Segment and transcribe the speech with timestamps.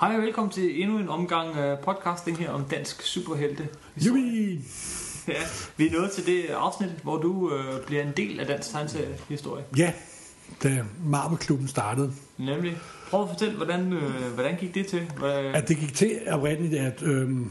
[0.00, 3.68] Hej og velkommen til endnu en omgang uh, podcasting her om dansk superhelte.
[3.96, 4.58] Jubi!
[5.28, 5.42] Ja,
[5.76, 9.64] vi er nået til det afsnit, hvor du uh, bliver en del af dansk tegneseriehistorie.
[9.76, 9.92] Ja,
[10.62, 12.12] da Marvel-klubben startede.
[12.36, 12.78] Nemlig.
[13.10, 15.00] Prøv at fortælle, hvordan, uh, hvordan gik det til?
[15.18, 15.44] Hvad...
[15.44, 17.50] At det gik til oprindeligt, at øhm,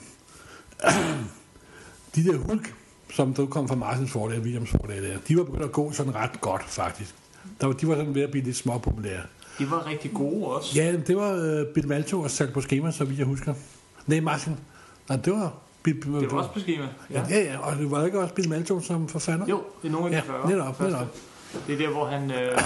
[2.16, 2.74] de der Hulk,
[3.10, 5.92] som der kom fra Martins forlag og Williams forlag der, de var begyndt at gå
[5.92, 7.16] sådan ret godt, faktisk.
[7.62, 9.24] Der var, de var sådan ved at blive lidt småpopulære.
[9.60, 10.82] De var rigtig gode også.
[10.82, 13.54] Ja, det var øh, Bill Malto og sat på skema, så vidt jeg husker.
[14.08, 14.56] Nej, Martin.
[15.10, 15.54] Nej, det var...
[15.84, 16.88] Bill, Bill, Det var også på schema.
[17.14, 17.24] Ja.
[17.30, 19.46] ja, ja, og det var ikke også Bill Malto som forfatter?
[19.50, 20.50] Jo, det er nogle af de Ja, 40.
[20.50, 21.08] netop, netop.
[21.68, 22.24] Det er der, hvor han...
[22.32, 22.62] Uh,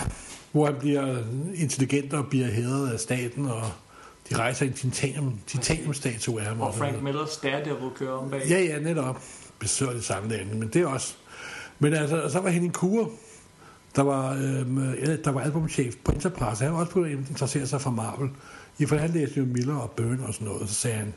[0.51, 1.17] Hvor han bliver
[1.55, 3.61] intelligent og bliver hædret af staten, og
[4.29, 6.57] de rejser en titanium, titaniumstatue af ham.
[6.57, 8.41] hvor Frank Millers Daredevil kører om bag.
[8.49, 9.21] Ja, ja, netop.
[9.59, 11.13] Besøger sammenligning, men det er også...
[11.79, 13.07] Men altså, så var Henning Kure,
[13.95, 16.63] der var, øhm, eller, der var albumchef på Enterprise.
[16.63, 18.29] Han var også begyndt at interessere sig for Marvel.
[18.79, 21.13] I for han læste jo Miller og Byrne og sådan noget, og så sagde han,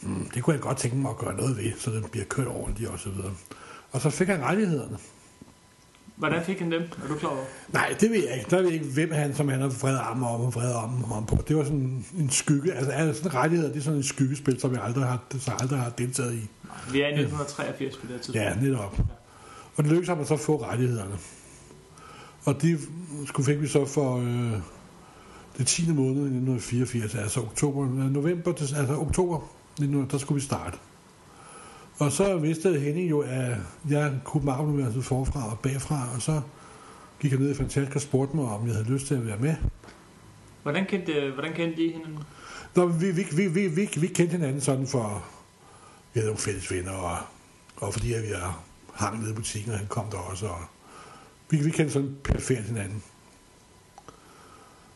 [0.00, 2.46] mm, det kunne jeg godt tænke mig at gøre noget ved, så den bliver kørt
[2.46, 3.32] ordentligt og så videre.
[3.92, 4.98] Og så fik han rettighederne.
[6.16, 6.82] Hvordan fik han dem?
[6.82, 7.44] Er du klar over?
[7.72, 8.50] Nej, det ved jeg ikke.
[8.50, 11.14] Der ved jeg ikke, hvem han, som han har vred arme om og vred arme
[11.14, 11.38] om på.
[11.48, 12.72] Det var sådan en skygge.
[12.72, 15.78] Altså, altså sådan rettigheder, det er sådan en skyggespil, som jeg aldrig har, så aldrig
[15.78, 16.48] har deltaget i.
[16.92, 18.36] Vi er i 1983 på det tidspunkt.
[18.36, 18.98] Ja, netop.
[19.76, 21.18] Og det lykkedes ham at så få rettighederne.
[22.44, 22.78] Og de
[23.26, 24.60] skulle fik vi så for øh,
[25.58, 25.92] det 10.
[25.92, 30.78] måned i 1984, altså oktober, øh, november, altså oktober, 1900, der skulle vi starte.
[31.98, 33.56] Og så vidste Henning jo, at
[33.90, 36.40] jeg kunne Marvel-universet forfra og bagfra, og så
[37.20, 39.38] gik jeg ned i Fantastisk og spurgte mig, om jeg havde lyst til at være
[39.38, 39.54] med.
[40.62, 42.18] Hvordan kendte, hvordan kendte de hinanden?
[42.74, 45.24] Nå, vi, vi, vi, vi, vi, vi kendte hinanden sådan for,
[46.14, 47.16] vi havde nogle fælles venner, og,
[47.76, 50.60] og fordi at vi er hang nede i butikken, og han kom der også, og
[51.50, 53.02] vi, vi kendte sådan perfekt hinanden.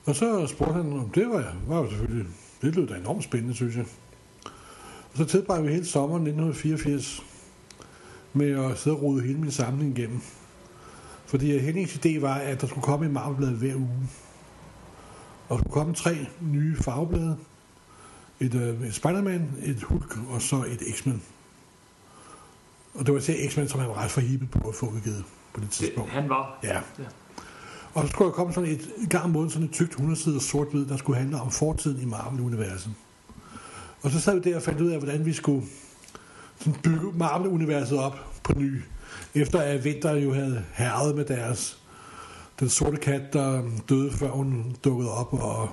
[0.04, 2.26] Og så spurgte han, om det var, var jo selvfølgelig,
[2.62, 3.84] det lød da enormt spændende, synes jeg.
[5.12, 7.22] Og så tilbragte vi hele sommeren 1984
[8.32, 10.20] med at sidde og rode hele min samling igennem.
[11.26, 14.08] Fordi Hennings idé var, at der skulle komme en marvelblad hver uge.
[15.48, 17.36] Og der skulle komme tre nye farveblade.
[18.40, 21.22] Et, øh, et Spider-Man, et Hulk og så et X-Men.
[22.94, 25.60] Og det var til X-Men, som han var ret forhibet på at få udgivet på
[25.60, 26.10] det Det, tidspunkt.
[26.12, 26.58] han var.
[26.62, 26.74] Ja.
[26.74, 27.04] Ja.
[27.94, 30.20] Og så skulle der komme sådan et en gang om måneden sådan et tykt 100
[30.20, 32.90] sider sort-hvid, der skulle handle om fortiden i Marvel-universet.
[34.02, 35.66] Og så sad vi der og fandt ud af, hvordan vi skulle
[36.58, 38.82] sådan bygge Marvel-universet op på ny.
[39.34, 41.78] Efter at Vinter jo havde herret med deres
[42.60, 45.68] den sorte kat, der døde før hun dukkede op, og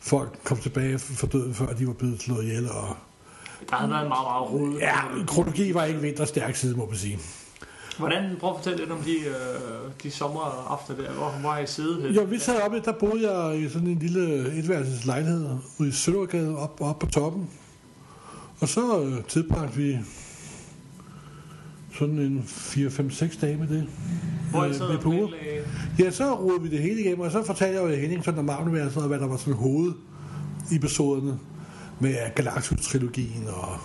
[0.00, 2.70] folk kom tilbage for døden, før de var blevet slået ihjel.
[2.70, 2.96] Og
[3.70, 4.80] Der havde været meget, meget rodet.
[4.80, 7.18] ja, kronologi var ikke Vinters stærk side, må man sige.
[7.98, 11.66] Hvordan, prøv at fortælle lidt om de, øh, de sommeraftener der, hvor, hvor har I
[11.66, 12.02] siddet?
[12.02, 12.14] hen?
[12.14, 15.48] Jo, vi sad oppe, der boede jeg i sådan en lille etværelses lejlighed
[15.78, 17.50] ude i Søndergade, op, op på toppen.
[18.60, 19.98] Og så øh, tilbragte vi
[21.98, 23.86] sådan en 4-5-6 dage med det.
[24.50, 25.30] Hvor I øh, sad med og
[25.98, 28.44] Ja, så rodede vi det hele igennem, og så fortalte jeg jo Henning sådan om
[28.44, 29.92] marvel og hvad der var sådan hoved
[30.72, 31.38] episoderne
[32.00, 33.78] med Galactus-trilogien og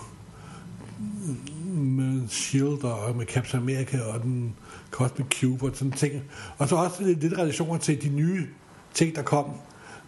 [1.78, 2.84] med S.H.I.E.L.D.
[2.84, 4.56] og med Captain America og den
[4.90, 6.22] Cosmic Cube og sådan ting.
[6.58, 8.46] Og så også lidt, relationer til de nye
[8.94, 9.50] ting, der kom.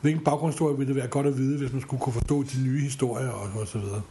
[0.00, 2.81] Hvilken baggrundshistorie ville det være godt at vide, hvis man skulle kunne forstå de nye
[2.81, 4.03] historier og, og så videre.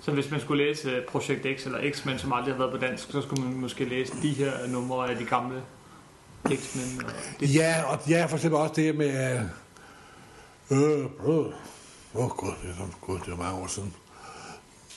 [0.00, 2.86] Så hvis man skulle læse øh, Projekt X eller X-Men, som aldrig har været på
[2.86, 5.62] dansk, så skulle man måske læse de her numre af de gamle
[6.48, 7.04] X-Men.
[7.04, 9.40] Og det, Ja, og ja, for eksempel også det med...
[10.70, 11.46] Øh, øh, åh
[12.14, 13.94] oh, gud, det er, så, gud, det er mange år siden.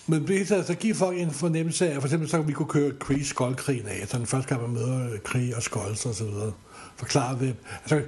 [0.07, 2.67] Men det hele så giver folk en fornemmelse af, for eksempel så kan vi kunne
[2.67, 6.16] køre Kree skoldkrigen af, så den første gang man møder krig Kree og Skolds og
[6.16, 6.51] så videre.
[6.95, 7.55] Forklare det.
[7.81, 8.01] Altså,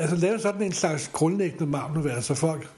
[0.00, 2.68] altså lave sådan en slags grundlæggende Marvel-univers, så folk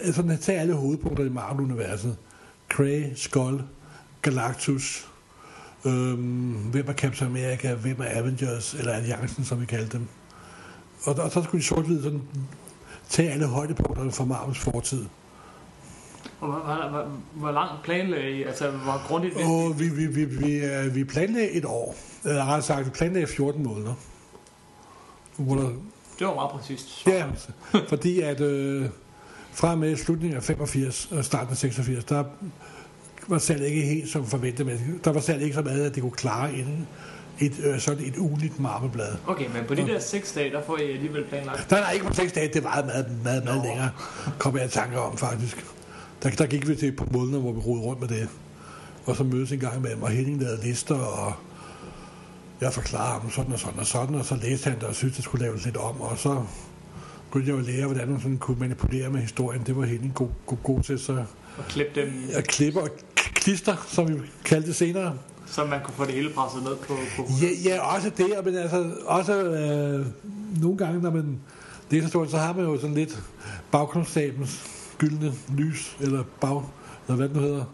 [0.00, 2.16] altså, tager alle hovedpunkter i Marvel-universet.
[2.68, 3.60] Kree, Skold,
[4.22, 5.08] Galactus,
[5.86, 10.06] Øhm, hvem er Captain America, hvem er Avengers, eller Alliancen, som vi kaldte dem.
[11.04, 12.22] Og, og så skulle de sort sådan
[13.08, 15.04] tage alle højdepunkterne fra Marvels fortid
[16.44, 18.42] og hvor, hvor, hvor, hvor langt planlagde I?
[18.42, 19.34] Altså, hvor grundigt?
[19.36, 21.96] Og vi, vi, vi, vi, øh, vi planlagde et år.
[22.24, 23.94] Eller rettere sagt, vi planlagde 14 måneder.
[25.36, 25.68] Hvor der,
[26.18, 27.06] Det var meget præcist.
[27.06, 27.24] ja,
[27.88, 28.86] fordi at øh,
[29.52, 32.24] fra med slutningen af 85 og starten af 86, der
[33.28, 34.66] var salget ikke helt som forventet.
[34.66, 36.88] Men der var salget ikke så meget, at det kunne klare en,
[37.40, 39.12] et, øh, sådan et ugenligt marmelblad.
[39.26, 41.70] Okay, men på de der seks dage, der får I alligevel planlagt.
[41.70, 42.48] Nej, nej, ikke på seks dage.
[42.54, 43.90] Det var meget, meget, meget længere.
[44.38, 45.66] Kom jeg i tanker om, faktisk.
[46.24, 48.28] Der, der gik vi til et par måneder, hvor vi rodede rundt med det.
[49.06, 51.32] Og så mødes en gang med og Henning lavede lister, og
[52.60, 55.16] jeg forklarede ham sådan og sådan og sådan, og så læste han det og syntes,
[55.16, 56.42] det skulle laves lidt om, og så
[57.28, 59.62] skulle jeg jo lære, hvordan man sådan kunne manipulere med historien.
[59.66, 61.24] Det var Henning god, god, god til, så
[61.58, 62.88] Og klippe dem, at klippe og
[63.34, 65.18] klister, som vi kaldte det senere.
[65.46, 68.54] så man kunne få det hele presset ned på, på Ja, ja også det, men
[68.54, 70.06] altså også øh,
[70.62, 71.38] nogle gange, når man
[71.90, 73.22] læser historien, så har man jo sådan lidt
[73.70, 76.62] bagkonstabens gyldne lys, eller bag,
[77.06, 77.64] eller hvad det nu hedder.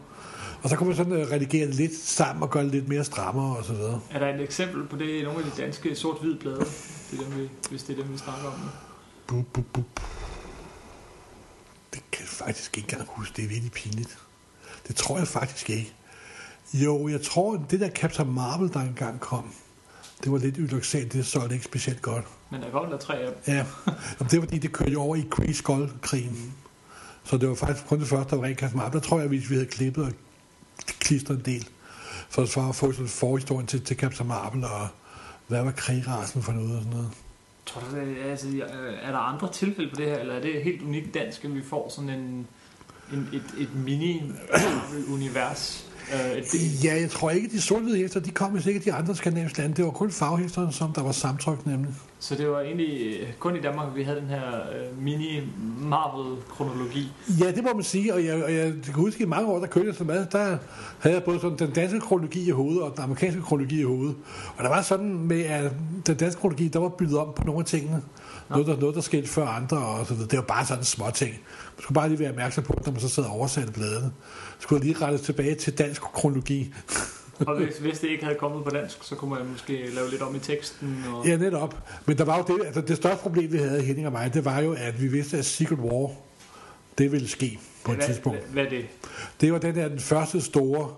[0.62, 3.05] Og så kan man sådan øh, redigere det lidt sammen og gøre det lidt mere
[3.05, 4.00] strammere og så videre.
[4.11, 6.58] Er der et eksempel på det i nogle af de danske sort-hvid blade?
[7.11, 8.55] Det er dem, vi, hvis det er dem, vi snakker om.
[9.26, 10.00] Bup, bup, bup.
[11.94, 13.37] Det kan jeg faktisk ikke engang huske.
[13.37, 14.19] Det er virkelig pinligt.
[14.88, 15.94] Det tror jeg faktisk ikke.
[16.75, 19.52] Jo, jeg tror, det der Captain Marvel, der engang kom,
[20.25, 21.12] det var lidt ulykksaligt.
[21.12, 22.25] Det solgte ikke specielt godt.
[22.50, 23.55] Men der kom der tre af dem.
[23.55, 23.64] Ja,
[24.19, 26.55] og det var fordi, det kørte over i Kree Skull-krigen.
[27.25, 28.93] Så det var faktisk kun det første, der var rent Captain Marvel.
[28.93, 30.12] Der tror jeg, hvis vi havde klippet og
[30.87, 31.69] klistret en del,
[32.28, 34.88] for, for at få sådan forhistorien til, til Captain Marvel, og
[35.46, 37.11] hvad var krigrasen for noget og sådan noget.
[37.67, 38.49] Tror du, det, er- altså,
[39.02, 41.62] er der andre tilfælde på det her, eller er det helt unikt dansk, at vi
[41.62, 42.46] får sådan en,
[43.12, 45.89] en et, et mini-univers?
[46.15, 49.77] Øh, Ja, jeg tror ikke, de sorte hæfter, de kom ikke de andre skandinaviske lande.
[49.77, 51.95] Det var kun farvehæfterne, som der var samtrykt nemlig.
[52.19, 57.12] så det var egentlig øh, kun i Danmark, vi havde den her øh, mini-Marvel-kronologi.
[57.41, 59.67] Ja, det må man sige, og jeg, og jeg kan huske, i mange år, der
[59.67, 60.57] kørte jeg så meget, der
[60.99, 64.15] havde jeg både sådan den danske kronologi i hovedet, og den amerikanske kronologi i hovedet.
[64.57, 65.73] Og der var sådan med, at
[66.07, 68.03] den danske kronologi, der var byttet om på nogle af tingene.
[68.50, 70.29] Noget, der, noget, der skete før andre, og så videre.
[70.29, 71.31] Det var bare sådan små ting.
[71.31, 74.12] Man skulle bare lige være opmærksom på, når man så sad og oversatte bladene.
[74.58, 76.75] Så skulle lige rette tilbage til dansk kronologi.
[77.47, 80.23] Og hvis, hvis det ikke havde kommet på dansk, så kunne man måske lave lidt
[80.23, 81.05] om i teksten.
[81.14, 81.26] Og...
[81.26, 81.76] Ja, netop.
[82.06, 84.44] Men der var jo det, altså det største problem, vi havde, Henning og mig, det
[84.44, 86.11] var jo, at vi vidste, at Secret War,
[86.99, 88.38] det ville ske på et hvad, tidspunkt.
[88.38, 88.87] Hvad, hvad er det?
[89.41, 90.88] Det var den der, den første store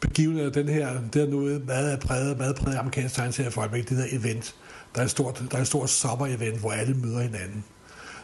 [0.00, 3.98] begivenhed den her, det er nu meget præget, meget præget amerikansk tegneserie for øjeblikket, det
[3.98, 4.54] der event.
[4.94, 7.64] Der er et stort, der er et stort sommer-event, hvor alle møder hinanden.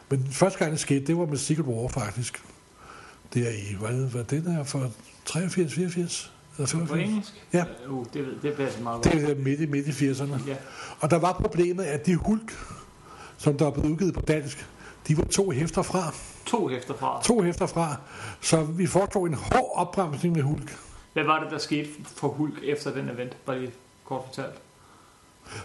[0.08, 2.42] Men første gang det skete, det var med Secret War faktisk.
[3.34, 4.90] Det er i, hvad, hvad den her for
[5.24, 6.32] 83, 84?
[6.58, 7.08] Eller På 85?
[7.10, 7.32] engelsk?
[7.52, 7.64] Ja.
[7.88, 9.24] Uh, det, det passer meget Det godt.
[9.24, 10.48] er midt i, midt i 80'erne.
[10.48, 10.56] Ja.
[11.00, 12.52] Og der var problemet, at de hulk,
[13.38, 14.66] som der er blevet udgivet på dansk,
[15.08, 16.14] de var to hæfter fra.
[16.46, 17.22] To hæfter fra.
[17.24, 17.96] To hæfter fra.
[18.40, 20.78] Så vi foretog en hård opbremsning med hulk.
[21.12, 23.36] Hvad var det, der skete for Hulk efter den event?
[23.46, 23.72] Bare lige
[24.04, 24.54] kort fortalt.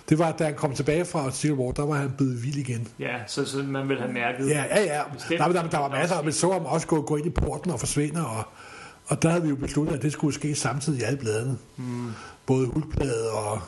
[0.09, 2.87] Det var, da han kom tilbage fra Civil War, der var han blevet vild igen.
[2.99, 4.49] Ja, så, så man vil have mærket.
[4.49, 5.01] Ja, ja, ja.
[5.13, 5.39] Bestemt.
[5.39, 7.71] Der, der, der var masser, og man så ham også gå, gå ind i porten
[7.71, 8.43] og forsvinde, og,
[9.05, 11.57] og der havde vi jo besluttet, at det skulle ske samtidig i alle bladene.
[11.77, 12.11] Mm.
[12.45, 13.59] Både hulkbladet og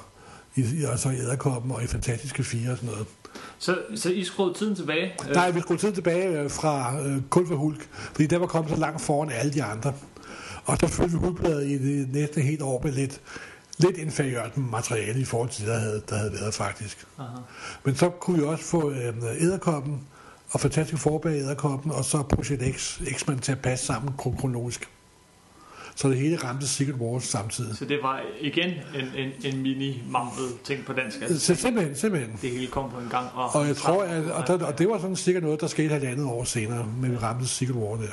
[0.56, 3.07] i, og så i Æderkoppen og i Fantastiske Fire og sådan noget.
[3.57, 5.12] Så, så I skruede tiden tilbage?
[5.33, 8.74] Nej, vi skulle tiden tilbage øh, fra øh, kun for Hulk, fordi der var kommet
[8.74, 9.94] så langt foran alle de andre.
[10.65, 13.21] Og så følte vi Hulkbladet i det næste helt år med lidt,
[13.78, 17.06] lidt inferiørt materiale i forhold til det, der havde, der havde været faktisk.
[17.20, 17.28] Aha.
[17.84, 20.02] Men så kunne vi også få øh, Æderkoppen
[20.52, 24.90] og Fantastisk Forbag Æderkoppen, og så Project X, X-Men til at passe sammen kron- kronologisk.
[25.96, 27.78] Så det hele ramte Secret Wars samtidig.
[27.78, 31.22] Så det var igen en, en, en mini-Marvel-ting på dansk.
[31.22, 32.38] Altså, Så simpelthen, simpelthen.
[32.42, 33.28] det hele kom på en gang.
[33.34, 35.90] Og, Og jeg tror, at, og, der, og det var sådan sikkert noget, der skete
[35.90, 38.08] halvandet år senere, men vi ramte Secret War der.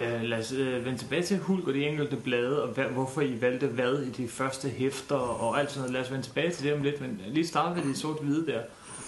[0.00, 3.20] Ja, lad os øh, vende tilbage til Hulk og de enkelte blade, og hvad, hvorfor
[3.20, 5.92] I valgte hvad i de første hæfter og alt sådan noget.
[5.92, 8.60] Lad os vende tilbage til det om lidt, men lige starte med de sort-hvide der.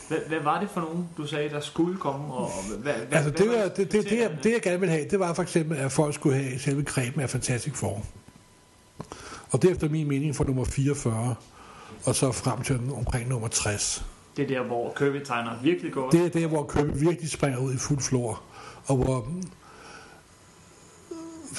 [0.08, 2.34] Hvad, hvad var det for nogen, du sagde, der skulle komme?
[2.34, 2.50] Og
[2.82, 5.20] hvad, hvad, Altså, det, var det, det, det, jeg, det, jeg gerne ville have, det
[5.20, 8.02] var for eksempel, at folk skulle have selve kremen af Fantastic Four.
[9.50, 11.34] Og det er efter min mening fra nummer 44,
[12.04, 14.04] og så frem til omkring nummer 60.
[14.36, 16.12] Det er der, hvor Kirby tegner virkelig godt.
[16.12, 18.42] Det er der, hvor Kirby virkelig springer ud i fuld flor,
[18.86, 19.28] og hvor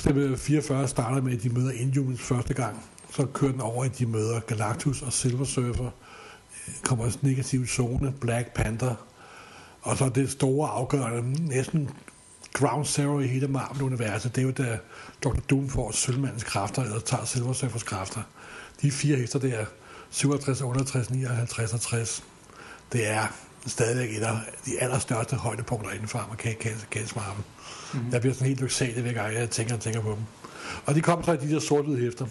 [0.06, 2.86] mm, 44 starter med, at de møder Inhumans første gang.
[3.12, 5.86] Så kører den over, at de møder Galactus og Silver Surfer.
[6.68, 8.96] Øh, kommer også negativ zone, Black Panther.
[9.82, 11.90] Og så det store afgørende, næsten
[12.54, 14.80] ground zero i hele Marvel-universet, det er jo da
[15.24, 15.40] Dr.
[15.50, 18.22] Doom får Sølvmandens kræfter, eller tager Silver Surfers kræfter.
[18.82, 19.66] De fire hester der,
[20.10, 22.24] 57, 58, 59 og 60,
[22.92, 23.28] det er
[23.68, 27.44] stadigvæk et af de allerstørste højdepunkter inden for amerikansk Marvel.
[27.94, 28.12] Mm-hmm.
[28.12, 30.20] Jeg bliver sådan helt lyksalig hver gang, jeg tænker og tænker på dem.
[30.86, 32.26] Og de kom så i de der sort-hvide hæfter.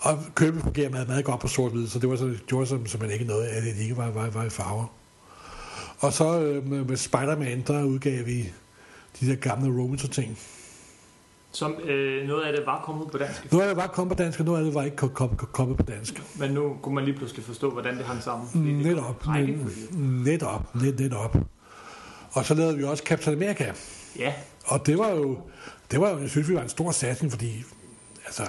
[0.00, 2.86] Og købet fungerer meget, meget godt på sort-hvid, så det var så, det gjorde som,
[2.86, 4.86] som man ikke noget af, det ikke var, var, var i farver.
[5.98, 8.52] Og så øh, med, med Spider-Man, der udgav vi
[9.20, 10.38] de der gamle Romancer-ting.
[11.52, 13.52] Som øh, noget af det var kommet på dansk.
[13.52, 15.36] Noget af det var kommet på dansk, og noget af det var ikke kom- kom-
[15.52, 16.22] kommet på dansk.
[16.38, 18.48] Men nu kunne man lige pludselig forstå, hvordan det hang sammen.
[18.82, 19.24] Netop,
[20.24, 21.36] netop, net, netop.
[22.32, 23.72] Og så lavede vi også Captain America.
[24.18, 24.32] Ja,
[24.64, 25.38] Og det var jo,
[25.90, 27.64] det var jo, jeg synes, vi var en stor satsning, fordi
[28.26, 28.42] altså,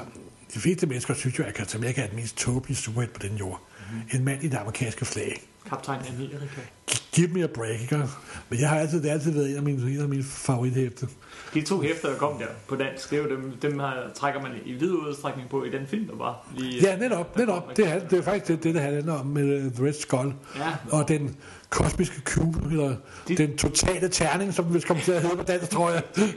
[0.54, 3.36] de fleste mennesker synes jo, at Captain America er den mest tåbelige superhelt på den
[3.36, 3.62] jord.
[3.92, 4.18] Mm.
[4.20, 5.42] En mand i det amerikanske flag.
[5.70, 6.38] kaptajn Amerika.
[7.12, 8.04] Give me a break, ikke?
[8.50, 11.08] Men jeg har altid, det har altid været en af mine, en af mine favorithæfte.
[11.54, 14.42] De to hæfter, der kom der på dansk, det er jo dem, dem her, trækker
[14.42, 16.82] man i vid udstrækning på i den film, der var lige...
[16.82, 17.78] Ja, netop, netop.
[17.78, 20.34] Det er, det er faktisk det, det der handler om med uh, The Red Skull.
[20.56, 20.74] Ja.
[20.92, 21.36] Og den
[21.70, 22.96] kosmiske cube, eller
[23.28, 26.04] De- den totale terning, som vi kommer til at hedde på dansk, tror jeg.
[26.16, 26.34] Det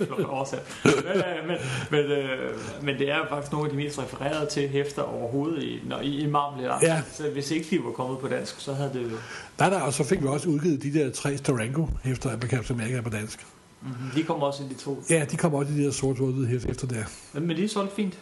[0.00, 0.62] er flot oversat.
[0.84, 1.56] Men, øh, men,
[1.90, 5.80] men, øh, men det er faktisk nogle af de mest refererede til hæfter overhovedet i,
[5.88, 6.70] når, i, i Marvel.
[6.82, 7.02] Ja.
[7.12, 9.12] Så hvis ikke de var kommet på dansk, så havde det...
[9.58, 12.80] Nej, nej, og så fik vi også udgivet de der tre Starango efter at Captain
[12.80, 13.46] America på dansk.
[13.82, 14.10] Mm-hmm.
[14.14, 15.02] De kommer også i de to.
[15.10, 17.04] Ja, de kommer også i de der sort hvide hæfter efter der.
[17.32, 18.18] Men men de er solgt fint.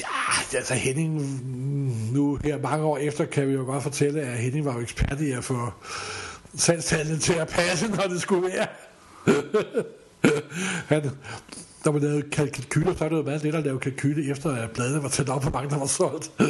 [0.00, 1.22] Ja, altså Henning,
[2.12, 5.20] nu her mange år efter, kan vi jo godt fortælle, at Henning var jo ekspert
[5.20, 5.70] i at få
[6.56, 8.66] salgstallene til at passe, når det skulle være.
[10.86, 11.10] Han,
[11.84, 14.50] når man lavede kal- kalkyler, så er det jo meget let at lave kalkyler, efter
[14.50, 16.30] at bladene var tæt op, hvor mange der var solgt.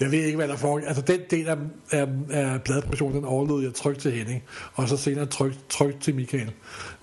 [0.00, 0.88] Jeg ved ikke, hvad der foregik.
[0.88, 1.56] Altså, den del af,
[1.90, 4.42] af, af bladproduktionen, den overlod jeg trygt til Henning,
[4.74, 6.46] og så senere trygt, trygt til Michael.
[6.46, 6.54] Det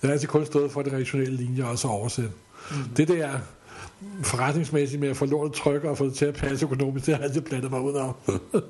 [0.02, 2.30] har altid kun stået for det rationelle linje, og så oversætte.
[2.70, 2.76] Mm.
[2.96, 3.38] Det der
[4.22, 7.22] forretningsmæssigt med at få lånet trykker og få det til at passe økonomisk, det har
[7.22, 8.12] jeg altid blandet mig ud af.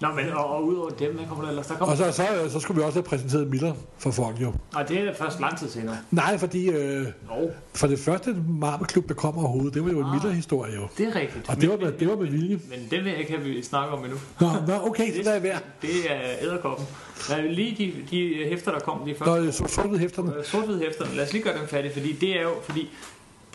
[0.00, 1.66] Nå, men og, og udover dem, hvad kommer der ellers?
[1.66, 1.92] Der kommer...
[1.92, 4.52] og så, så, så skulle vi også have præsenteret Miller for folk jo.
[4.74, 5.96] Og det er først lang tid senere.
[6.10, 10.04] Nej, fordi øh, Jo, for det første Marvel-klub, der kom overhovedet, det var jo en
[10.04, 10.12] Ah.
[10.12, 10.86] Miller-historie jo.
[10.98, 11.48] det er rigtigt.
[11.48, 12.60] Og det var Men- med, det var med vilje.
[12.70, 14.18] Men det vil jeg ikke have, vi snakker om endnu.
[14.40, 15.62] Nå, nå okay, det der er værd.
[15.82, 16.86] Det er æderkoppen.
[17.30, 19.52] Lad lige de, de hæfter, der kom, de Nå, første.
[19.52, 20.32] så sortet hæfterne.
[20.44, 21.14] Sort-hvide hæfterne.
[21.16, 22.88] Lad os lige gøre dem færdige, fordi det er jo, fordi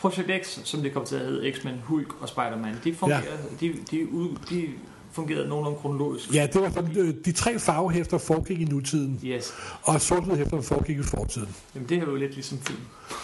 [0.04, 3.68] Project X, som det kom til at hedde, X-Men, Hulk og Spider-Man, de fungerer, ja.
[3.68, 4.68] de, de, ud, de
[5.12, 6.34] fungerede nogenlunde kronologisk.
[6.36, 9.54] Ja, det var sådan, øh, de tre farvehæfter foregik i nutiden, Yes.
[9.84, 11.56] og sortet hæfterne foregik i fortiden.
[11.76, 12.80] Jamen, det er jo lidt ligesom film.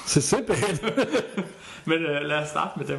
[0.07, 0.77] Så simpelthen.
[1.85, 2.97] Men øh, lad os starte med dem.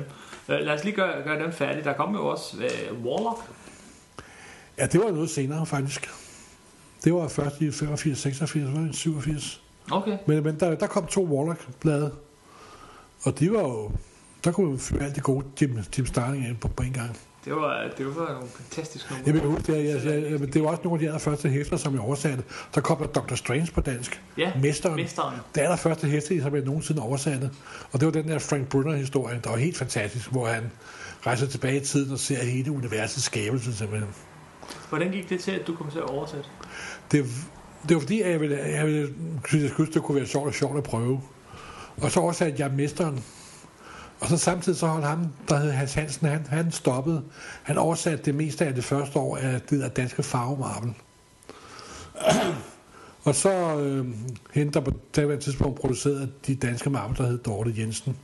[0.49, 1.85] Øh, lad os lige gøre, gøre dem færdige.
[1.85, 3.39] Der kom jo også øh, Warlock.
[4.79, 6.11] Ja, det var noget senere faktisk.
[7.05, 9.63] Det var først i 85, 86, var det 87.
[9.91, 10.19] Okay.
[10.27, 12.11] Men, men der, der kom to Warlock-blade,
[13.23, 13.91] og de var jo...
[14.45, 17.17] Der kunne man alt det gode Jim, Jim Starling ind på, på en gang.
[17.45, 19.23] Det var, det var nogle fantastiske numre.
[19.27, 21.77] Jeg vil huske, det, jeg, jeg, jeg, det var også nogle af de allerførste hæfter,
[21.77, 22.45] som jeg oversatte.
[22.75, 23.35] Der kom der Dr.
[23.35, 24.23] Strange på dansk.
[24.39, 24.97] Ja, Mesteren.
[24.97, 25.37] Mesteren.
[25.55, 27.50] Det allerførste hæfte, som jeg nogensinde oversatte.
[27.93, 30.71] Og det var den der Frank Brunner-historie, der var helt fantastisk, hvor han
[31.27, 34.11] rejser tilbage i tiden og ser hele universets skabelse simpelthen.
[34.89, 36.49] Hvordan gik det til, at du kom til at oversætte?
[37.12, 37.25] Det,
[37.89, 39.15] det var fordi, at jeg ville, jeg ville
[39.49, 41.21] synes, synes, det kunne være sjovt og sjovt at prøve.
[42.02, 43.25] Og så oversatte jeg mesteren.
[44.21, 47.23] Og så samtidig så holdt ham, der hed Hans Hansen, han, han stoppede.
[47.62, 50.95] Han oversatte det meste af det første år af det der danske farvemarvel.
[53.25, 54.07] og så øh,
[54.52, 58.16] hende, der på daværende tidspunkt producerede de danske marvel, der hed Dorte Jensen.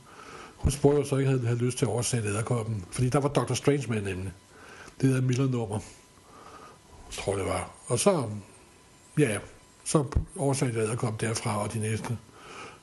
[0.57, 2.85] Hun spurgte, jo så ikke havde, havde lyst til at oversætte æderkoppen.
[2.91, 3.53] Fordi der var Dr.
[3.53, 4.31] Strange med nemlig.
[5.01, 5.79] Det der Miller-nummer.
[7.11, 7.71] Tror jeg, det var.
[7.87, 8.23] Og så
[9.17, 9.37] Ja.
[9.83, 10.03] Så
[10.37, 12.17] oversatte jeg æderkoppen derfra og de næste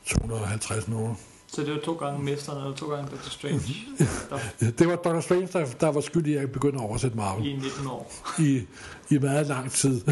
[0.07, 1.17] 250 numre.
[1.47, 3.31] Så det var to gange Mesteren, eller to gange Dr.
[3.31, 3.61] Strange
[4.61, 5.21] der, Det var Dr.
[5.21, 8.13] Strange, der, der var skyld i, at jeg begyndte at oversætte Marvel i 19 år.
[8.39, 8.63] i,
[9.11, 10.01] i meget lang tid.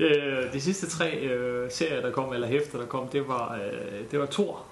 [0.00, 4.10] Øh, de sidste tre øh, serier, der kom, eller hæfter, der kom, det var, øh,
[4.10, 4.64] det var Thor.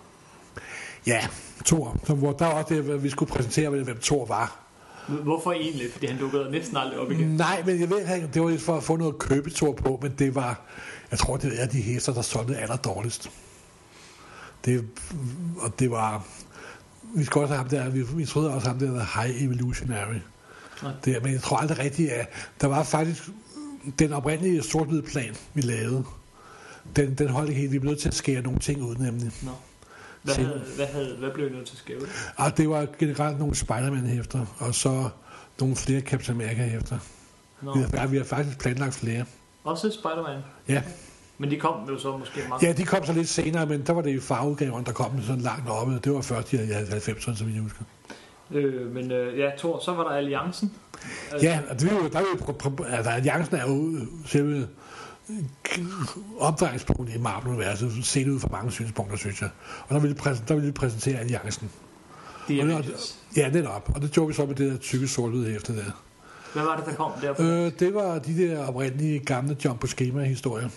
[1.06, 1.20] ja,
[1.64, 1.97] Thor.
[2.04, 4.61] Så, hvor der var det, vi skulle præsentere, hvem Thor var.
[5.09, 5.92] Hvorfor egentlig?
[5.92, 7.26] Fordi han dukkede næsten aldrig op igen.
[7.28, 10.35] Nej, men jeg ved ikke, det var for at få noget købetor på, men det
[10.35, 10.61] var,
[11.11, 13.31] jeg tror, det er de hester, der solgte aller dårligst.
[14.64, 14.88] Det,
[15.61, 16.26] og det var,
[17.17, 20.19] vi skulle også have ham der, vi, vi troede også ham der, der High Evolutionary.
[20.83, 20.93] Nej.
[21.05, 22.29] Det, men jeg tror aldrig rigtigt, at
[22.61, 23.29] der var faktisk
[23.99, 26.05] den oprindelige sort plan, vi lavede.
[26.97, 27.73] Den, den holdt ikke helt.
[27.73, 29.33] Vi blev nødt til at skære nogle ting ud, nemlig.
[29.43, 29.50] Nå.
[30.23, 32.00] Hvad, havde, hvad, havde, hvad blev I nødt til at skæve?
[32.37, 35.09] Og det var generelt nogle Spider-Man-hæfter, og så
[35.61, 36.99] nogle flere Captain America-hæfter.
[37.61, 39.25] Vi har, vi har faktisk planlagt flere.
[39.64, 40.40] Også Spider-Man.
[40.69, 40.83] Ja.
[41.38, 42.67] Men de kom jo så måske mange.
[42.67, 45.40] ja, de kom så lidt senere, men der var det i farveudgaveren, der kom sådan
[45.43, 45.99] langt oppe.
[46.05, 47.83] Det var først i 90'erne, som jeg husker.
[48.50, 50.73] Øh, men øh, ja, Thor, så var der Alliancen.
[51.33, 54.69] Altså, Ja, og det er jo, der er jo, altså, alliancen er jo selve
[56.38, 59.50] opdrejningspunktet i Marvel-universet, set ud fra mange synspunkter, synes jeg.
[59.88, 61.71] Og der vil vi, præs- der vil vi præsentere alliancen.
[62.49, 63.19] De Og det- Avengers.
[63.37, 63.90] Ja, netop.
[63.95, 66.02] Og det gjorde vi så med det der tykke sort efter der.
[66.54, 67.35] Hvad var det, der kom der?
[67.66, 70.69] Øh, det var de der oprindelige gamle jump på schema historier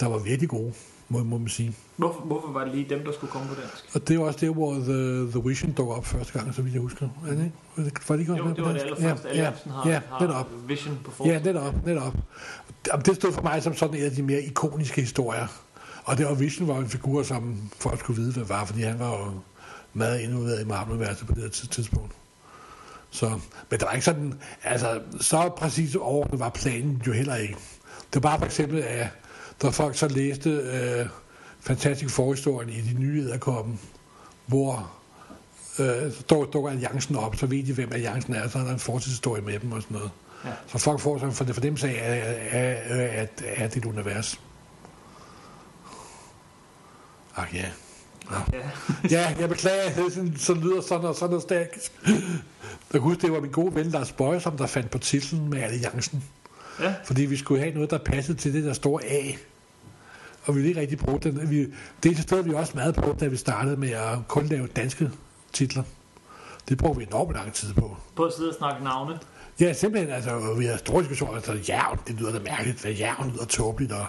[0.00, 0.72] der var virkelig gode,
[1.08, 1.76] må, må man sige.
[1.96, 3.94] Hvorfor, hvorfor var det lige dem, der skulle komme på dansk?
[3.94, 6.74] Og det er også der, hvor The, The Vision dukker op første gang, så vidt
[6.74, 7.08] jeg husker.
[7.28, 7.52] Er det ikke?
[7.76, 9.28] Var det, var det ikke Jo, det var det allerførste.
[9.28, 10.46] Ja, ja, Alliancen har, ja, har netop.
[10.68, 11.42] Vision på Ja, forsiden.
[11.54, 12.14] netop, netop.
[12.88, 15.46] Jamen, det stod for mig som sådan en af de mere ikoniske historier.
[16.04, 18.98] Og det var Vision var en figur, som folk skulle vide, hvad var, fordi han
[18.98, 19.30] var jo
[19.92, 22.12] meget indudværet i Marvel-universet på det her tids- tidspunkt.
[23.12, 23.28] Så,
[23.70, 27.56] men der var ikke sådan, altså, så præcis overordnet var planen jo heller ikke.
[28.14, 29.06] Det var bare for eksempel, at
[29.62, 31.06] der folk så læste øh,
[31.60, 33.80] fantastisk forhistorien i de nye æderkoppen,
[34.46, 34.92] hvor
[35.78, 38.78] øh, så dukker alliancen op, så ved de, hvem alliancen er, så er der en
[38.78, 40.10] fortidshistorie med dem og sådan noget.
[40.44, 40.50] Ja.
[40.66, 43.84] Så folk får sådan for, for dem sag, at, at, at, at det er et
[43.84, 44.40] univers.
[47.36, 47.66] Ach ja.
[48.30, 48.58] Ja.
[49.10, 51.92] Ja, jeg beklager, at det sådan, så lyder sådan og sådan nostalgisk.
[52.06, 55.50] Jeg kan huske, det var min gode ven Lars Bøje, som der fandt på titlen
[55.50, 56.24] med alliancen.
[56.80, 56.94] ja.
[57.04, 59.32] Fordi vi skulle have noget, der passede til det der store A.
[60.44, 61.50] Og vi ville ikke rigtig bruge den.
[61.50, 61.66] Vi,
[62.02, 65.10] det stod vi også meget på, da vi startede med at kun lave danske
[65.52, 65.82] titler.
[66.68, 67.96] Det brugte vi enormt lang tid på.
[68.16, 69.18] På at sidde og snakke navne.
[69.62, 73.30] Ja, simpelthen, altså, vi har store diskussioner, altså, jævn, det lyder da mærkeligt, at jævn
[73.32, 74.06] lyder tåbeligt, og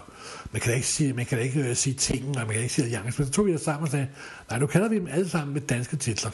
[0.52, 2.62] man kan da ikke sige, man kan da ikke uh, sige ting, og man kan
[2.62, 4.08] ikke sige alliance, men så tog vi os sammen og sagde,
[4.50, 6.32] nej, nu kalder vi dem alle sammen med danske titler.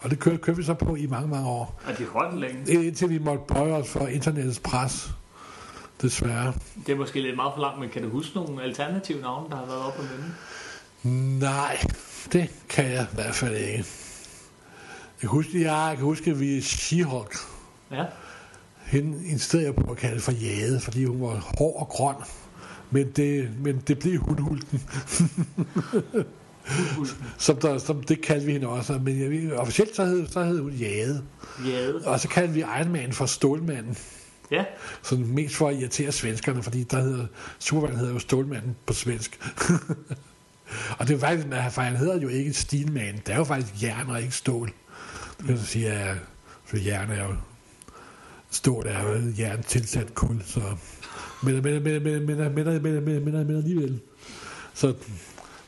[0.00, 2.86] Og det kørte, kørte vi så på i mange, mange år, Og de holdt længe.
[2.86, 5.10] indtil vi måtte bøje os for internettets pres,
[6.02, 6.52] desværre.
[6.86, 9.56] Det er måske lidt meget for langt, men kan du huske nogle alternative navne, der
[9.56, 11.38] har været oppe på mønnen?
[11.38, 11.78] Nej,
[12.32, 13.72] det kan jeg i hvert fald ikke.
[13.76, 13.84] Jeg
[15.20, 17.57] kan huske, ja, jeg kan huske at vi She-Hulk,
[17.92, 18.04] Ja.
[18.84, 22.14] hende insisterede jeg på at kalde for Jade, fordi hun var hård og grøn.
[22.90, 24.82] Men det, men det blev hundhulken,
[27.38, 28.98] som, der, som det kaldte vi hende også.
[28.98, 31.22] Men jeg, ved- officielt så hed, så hed hun Jade.
[31.66, 32.02] Jade.
[32.04, 33.96] Og så kaldte vi Iron Man for Stålmanden.
[34.50, 34.64] Ja.
[35.02, 37.26] Sådan mest for at irritere svenskerne, fordi der hedder,
[37.58, 39.40] Superman hedder jo Stålmanden på svensk.
[40.98, 43.16] og det er faktisk, for han hedder jo ikke Steelman.
[43.26, 44.72] Det er jo faktisk jern og ikke stål.
[45.38, 46.16] Det vil sige, at
[46.64, 47.34] for jern er jo
[48.50, 50.60] stål er jo jern tilsat kul, så
[51.42, 54.00] men, men, men, men, men, men, men, men, men, men, alligevel.
[54.74, 54.94] Så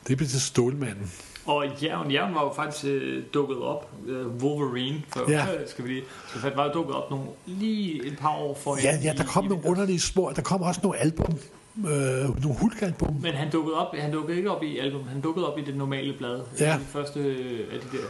[0.07, 1.11] det blev til Stålmanden.
[1.45, 5.45] Og Jævn, Jævn var jo faktisk øh, dukket op, øh, Wolverine, for, Ja.
[5.55, 8.55] øh, skal vi lige, så faktisk var jo dukket op nogle, lige et par år
[8.63, 10.29] for Ja, ja, der kom nogle underlige spor.
[10.31, 11.37] Der kom også nogle album.
[11.77, 13.15] Øh, nogle hulkalbum.
[13.21, 15.75] Men han dukkede, op, han dukkede ikke op i album, han dukkede op i det
[15.75, 16.41] normale blad.
[16.59, 16.73] Ja.
[16.73, 18.03] De første øh, af de der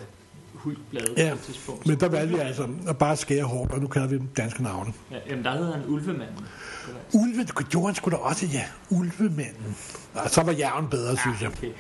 [0.63, 1.87] hulblade Ja, på et tidspunkt.
[1.87, 4.63] Men der valgte vi altså at bare skære hårdt, og nu kalder vi dem danske
[4.63, 4.93] navne.
[5.11, 6.45] Ja, jamen, der hed han Ulvemanden.
[7.13, 8.63] Ulve, det gjorde han sgu da også, ja.
[8.89, 9.77] Ulvemanden.
[10.13, 11.49] Og så var jævn bedre, synes jeg.
[11.49, 11.71] Okay.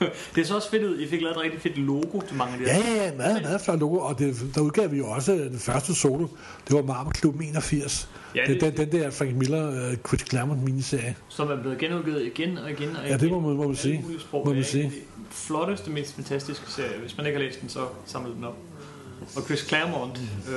[0.34, 0.98] det er så også fedt ud.
[1.00, 3.42] I fik lavet et rigtig fedt logo til mange af de Ja, ja, ja, meget,
[3.42, 6.26] meget flot logo, og det, der udgav vi jo også den første solo.
[6.68, 8.08] Det var Marmor Klub 81.
[8.34, 11.16] Ja, Ja, det- den, den, der Frank Miller, uh, Chris Claremont miniserie.
[11.28, 13.10] Som er blevet genudgivet igen og igen og igen.
[13.12, 14.04] Ja, det må man- må man sige.
[14.20, 14.46] sprog.
[14.46, 14.92] Må man Det sige.
[15.30, 16.98] Flotteste, mest fantastiske serie.
[17.00, 18.56] Hvis man ikke har læst den, så samle den op.
[19.36, 20.54] Og Chris Claremont, øh,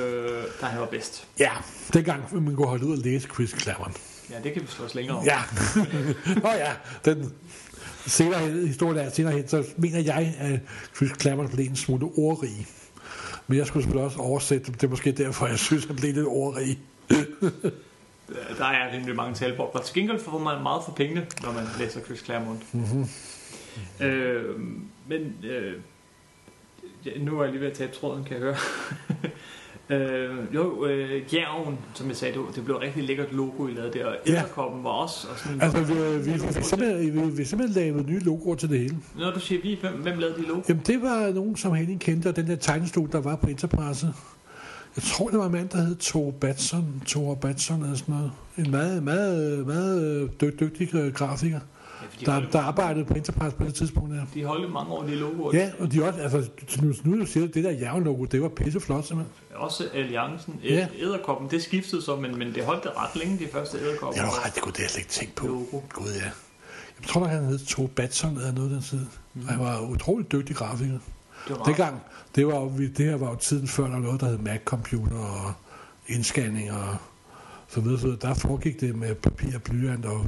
[0.60, 1.24] der han var bedst.
[1.38, 1.50] Ja,
[1.92, 3.96] dengang man kunne holde ud og læse Chris Claremont.
[4.30, 5.24] Ja, det kan vi slå os længere om.
[5.24, 5.38] Ja.
[6.42, 6.72] Nå ja,
[7.04, 7.32] den
[8.06, 10.60] senere historien er senere hen, så mener jeg, at
[10.96, 12.66] Chris Claremont blev en smule ordrig.
[13.46, 14.72] Men jeg skulle selvfølgelig også oversætte.
[14.72, 16.78] Det er måske derfor, jeg synes, han blev lidt ordrig.
[18.58, 19.82] Der er rimelig mange talbobler.
[19.82, 22.74] Til gengæld får man meget for pengene, når man læser Chris Claremont.
[22.74, 23.06] Mm-hmm.
[24.06, 24.60] Øh,
[25.08, 25.74] men øh,
[27.20, 28.56] nu er jeg lige ved at tabe tråden, kan jeg høre.
[29.90, 33.72] øh, jo, øh, Jærgen, som jeg sagde, det, det blev et rigtig lækkert logo, I
[33.72, 34.06] lavede der.
[34.06, 34.32] Og Ja.
[34.32, 35.26] Æderkoppen var også.
[35.32, 38.68] Og sådan, Altså, vi, vi, vi, vi, simpelthen, vi, vi simpelthen lavet nye logoer til
[38.70, 38.96] det hele.
[39.18, 40.60] Når du siger vi, hvem, hvem lavede de logo?
[40.68, 44.06] Jamen, det var nogen, som Henning kendte, og den der tegnestue, der var på Interpresse.
[44.96, 48.30] Jeg tror, det var en mand, der hed Thor Batson, Thor Batson eller sådan noget.
[48.58, 51.60] En meget, meget, meget dy- dygtig øh, grafiker, Ja,
[52.26, 54.26] der, der arbejdede på Interpresse på det tidspunkt der.
[54.34, 55.56] de holdt mange år, de logoer.
[55.56, 56.50] Ja, og de også, altså,
[56.82, 59.34] nu, nu siger, det der jernlogo, det var pisseflot simpelthen.
[59.54, 60.60] Også Alliancen.
[60.64, 60.88] Ja.
[60.98, 64.22] Æderkoppen, det skiftede så, men, men det holdt det ret længe, de første æderkopper.
[64.22, 65.46] Ja, ret, det kunne det jeg slet ikke tænke på.
[65.46, 65.80] Logo.
[65.92, 66.30] Gud, ja.
[67.00, 69.06] Jeg tror nok, han hed Thor Batson eller noget den tid.
[69.34, 69.46] Mm.
[69.48, 70.92] Han var utrolig dygtig grafiker.
[70.92, 71.00] Det
[71.48, 72.00] var meget Dengang,
[72.34, 75.52] det, var, det her var jo tiden før, der var noget, der hed Mac-computer og
[76.06, 76.96] indscanning og
[77.68, 78.00] så videre.
[78.00, 80.26] Så der foregik det med papir, blyant og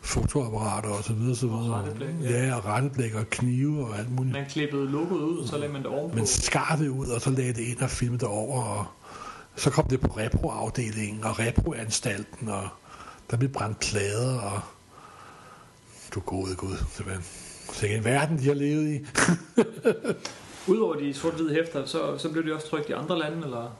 [0.00, 1.36] fotoapparater og så videre.
[1.36, 1.84] Så videre.
[2.22, 2.46] ja.
[2.46, 2.54] ja.
[2.54, 4.32] og retteblæk og knive og alt muligt.
[4.32, 6.16] Man klippede logoet ud, og så lagde man det ovenpå.
[6.16, 8.86] Man skar det ud, og så lagde det ind og filmede det over, og
[9.56, 12.68] så kom det på reproafdelingen og reproanstalten, og
[13.30, 14.60] der blev brændt plader, og
[16.14, 17.24] du gode Gud, simpelthen.
[17.72, 19.06] Så en verden, de har levet i.
[20.72, 23.78] Udover de sort-hvide hæfter, så, så blev de også trykt i andre lande, eller?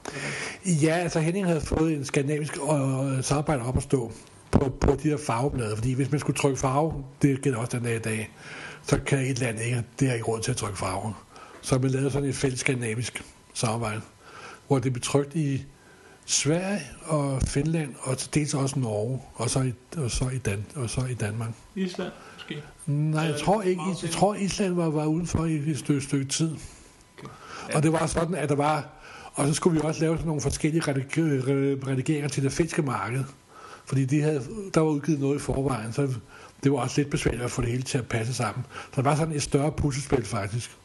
[0.65, 4.11] Ja, altså Henning havde fået en skandinavisk øh, samarbejde op at stå
[4.51, 7.85] på, på de der farveblade, fordi hvis man skulle trykke farve, det gælder også den
[7.85, 8.31] dag i dag,
[8.83, 11.13] så kan et land ikke, det har ikke råd til at trykke farve.
[11.61, 14.01] Så man lavede sådan et fælles skandinavisk samarbejde,
[14.67, 15.65] hvor det blev trykt i
[16.25, 20.65] Sverige og Finland, og til dels også Norge, og så i, og så i, Dan,
[20.75, 21.49] og så i Danmark.
[21.75, 22.63] Island, måske?
[22.85, 23.81] Nej, jeg Øh, tror ikke.
[24.01, 26.51] Jeg tror, Island var, var udenfor i et stykke, stykke tid.
[27.17, 27.27] Okay.
[27.73, 28.89] Og det var sådan, at der var
[29.33, 33.23] Og så skulle vi også lave sådan nogle forskellige redig- redigeringer til det finske marked.
[33.91, 34.41] Fordi de havde,
[34.73, 36.13] der var udgivet noget i forvejen, så
[36.63, 38.65] det var også lidt besværligt at få det hele til at passe sammen.
[38.91, 40.77] Så det var sådan et større puslespil faktisk.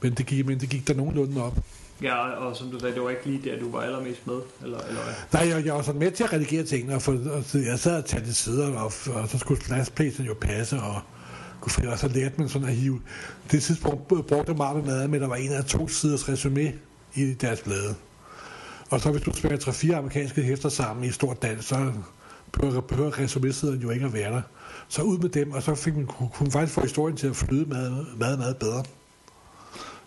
[0.00, 1.58] Men det gik, men det gik der nogenlunde op.
[2.02, 4.78] Ja, og som du sagde, det var ikke lige der, du var allermest med, eller,
[4.78, 5.14] eller hvad?
[5.32, 7.96] Nej, jeg, jeg var sådan med til at redigere tingene, og, for, og jeg sad
[7.96, 11.00] og talte sider, og, og så skulle flashpacen jo passe, og,
[11.60, 13.00] og så lærte man sådan at hive.
[13.50, 16.72] Det tidspunkt brugte Marvel med, men der var en af to siders resume
[17.14, 17.94] i deres blade.
[18.90, 21.92] Og så hvis du spiller tre-fire amerikanske hæfter sammen i stort dans, så
[22.52, 24.42] behøver, behøver resumé jo ikke at være der.
[24.88, 27.36] Så ud med dem, og så fik man, kunne man faktisk få historien til at
[27.36, 28.84] flyde meget, meget, meget bedre.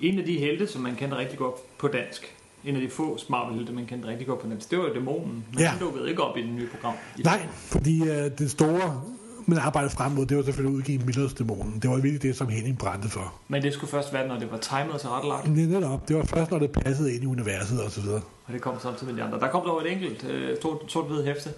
[0.01, 3.17] En af de helte, som man kendte rigtig godt på dansk, en af de få
[3.29, 5.45] Marvel-helte, man kendte rigtig godt på dansk, det var jo dæmonen.
[5.51, 5.71] Men Ja.
[5.71, 6.93] den dukkede ikke op i det nye program.
[7.23, 9.01] Nej, fordi uh, det store,
[9.45, 11.79] man arbejdede frem mod, det var selvfølgelig at udgive Millers Dæmonen.
[11.81, 13.34] Det var virkelig det, som Henning brændte for.
[13.47, 16.23] Men det skulle først være, når det var timet og tilrettelagt, Det, netop, det var
[16.23, 18.21] først, når det passede ind i universet og så videre.
[18.45, 19.39] og det kom samtidig med de andre.
[19.39, 20.25] Der kom dog et enkelt
[20.62, 21.49] sort, sort-hvid hæfte.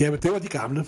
[0.00, 0.84] Ja, men det var de gamle.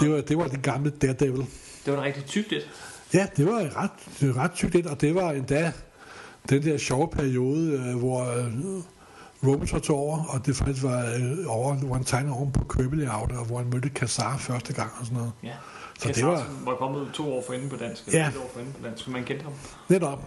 [0.00, 1.46] Det var, det var de gamle Daredevil.
[1.84, 2.70] Det var en rigtig tykt et.
[3.14, 3.90] Ja, det var et ret,
[4.20, 5.72] det var ret tykt ind, og det var endda
[6.48, 8.52] den der sjove periode, øh, hvor øh,
[9.46, 12.64] Rome så tog over, og det faktisk var øh, over, hvor han tegnede oven på
[12.64, 15.32] Købelayout, og hvor han mødte Kassar første gang og sådan noget.
[15.42, 15.48] Ja.
[15.98, 18.12] Så det Kassar, var- som var kommet to år forinden på dansk.
[18.12, 18.28] Ja.
[18.28, 19.52] Et år forinden på dansk, man kendte ham.
[19.88, 20.24] Netop.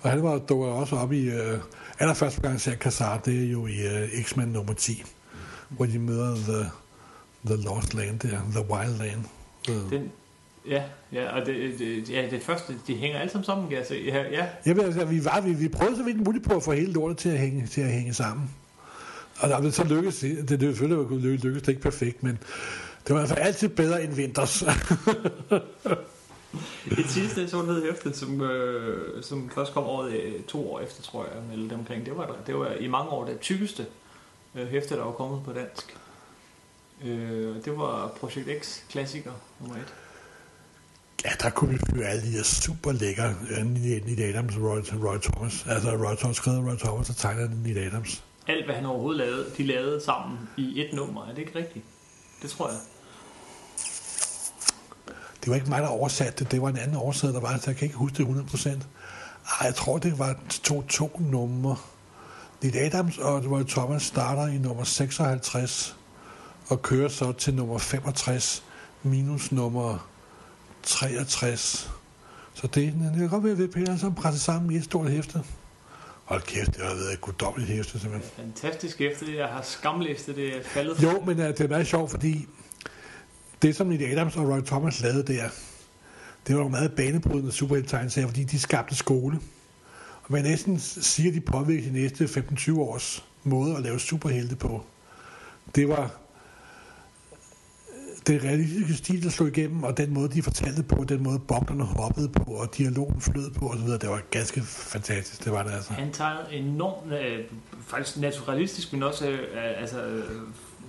[0.00, 1.58] Og han var dog også op i, øh,
[1.98, 5.04] allerførste gang jeg ser Kassar, det er jo i øh, X-Men nummer 10,
[5.76, 6.70] hvor de møder The,
[7.46, 9.24] the Lost Land der, The Wild Land.
[9.70, 9.90] Øh.
[9.90, 10.12] Den,
[10.68, 10.82] ja,
[11.12, 13.94] ja, og det, det, ja, det første, de hænger alle sammen sammen, kan jeg se.
[14.06, 14.22] Ja,
[14.66, 14.72] ja.
[14.72, 17.18] Ved, altså, vi, var, vi, vi prøvede så vidt muligt på at få hele lortet
[17.18, 18.50] til at hænge, til at hænge sammen.
[19.38, 20.48] Og der, så lykkedes det.
[20.48, 22.38] Det det selvfølgelig lykkedes, lykkedes det ikke perfekt, men
[23.08, 24.62] det var i fald altid bedre end vinters.
[26.98, 31.24] Et sidste sort-hvid hæfte, som, øh, som først kom året øh, to år efter, tror
[31.24, 32.06] jeg, eller omkring.
[32.06, 33.86] Det var, det var i mange år det tykkeste
[34.54, 35.96] øh, hæfte, der var kommet på dansk.
[37.04, 39.94] Øh, det var Projekt X klassiker nummer et.
[41.24, 44.78] ja, der kunne vi fyre alle de her super lækre uh, Neil Adams og Roy,
[44.78, 45.66] Roy Thomas.
[45.68, 48.24] Altså Roy Thomas skrev Roy Thomas og tegnede Neil Adams.
[48.46, 51.22] Alt, hvad han overhovedet lavede, de lavede sammen i et nummer.
[51.24, 51.84] Er det ikke rigtigt?
[52.42, 52.78] Det tror jeg.
[55.40, 56.52] Det var ikke mig, der oversatte det.
[56.52, 58.68] Det var en anden oversætter, der var, så jeg kan ikke huske det 100%.
[58.68, 61.76] Ej, jeg tror, det var to, to numre.
[62.62, 65.96] Neil Adams og Roy Thomas starter i nummer 56
[66.68, 68.64] og kører så til nummer 65
[69.02, 70.08] minus nummer
[70.82, 71.90] 63.
[72.54, 75.10] Så det, det kan godt være, at vi pærer så presset sammen i et stort
[75.10, 75.42] hæfte.
[76.24, 78.30] Hold kæft, det har været et guddommeligt hæfte, simpelthen.
[78.36, 79.36] Fantastisk hæfte.
[79.36, 80.36] Jeg har skamlæst det.
[80.36, 81.02] Det er faldet.
[81.02, 82.46] Jo, men uh, det er meget sjovt, fordi
[83.62, 85.48] det, som Neil Adams og Roy Thomas lavede der,
[86.46, 89.40] det var nogle meget banebrydende superhelte fordi de skabte skole.
[90.22, 94.56] Og man næsten siger, at de påvirkede de næste 15-20 års måde at lave superhelte
[94.56, 94.84] på.
[95.74, 96.02] Det var
[97.92, 101.38] øh, det realistiske stil, der slog igennem, og den måde, de fortalte på, den måde,
[101.38, 105.62] bomberne hoppede på, og dialogen flød på så videre, det var ganske fantastisk, det var
[105.62, 105.92] det altså.
[105.92, 107.44] Han tegnede enormt, øh,
[107.86, 110.24] faktisk naturalistisk, men også, øh, altså, øh,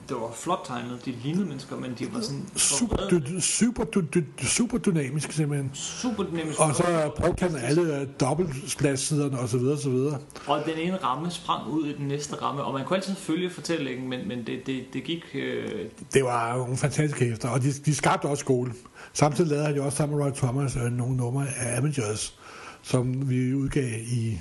[0.10, 1.02] det var flot tegnet.
[1.06, 5.72] De lignede mennesker, men de var sådan Super, dy, super, dy, dy, super dynamisk simpelthen.
[5.74, 6.60] super dynamisk.
[6.60, 10.18] Og så brugte han alle øh, dobbeltspladsiderne og så videre, og så videre.
[10.48, 13.50] Og den ene ramme sprang ud i den næste ramme, og man kunne altid følge
[13.50, 15.24] fortællingen, men, men det, det, det gik...
[15.34, 18.74] Øh, Det var nogle fantastiske hæfter, og de, de skabte også skole.
[19.14, 22.36] Samtidig lavede han jo også sammen med Roy Thomas øh, nogle numre af Avengers,
[22.82, 24.40] som vi udgav i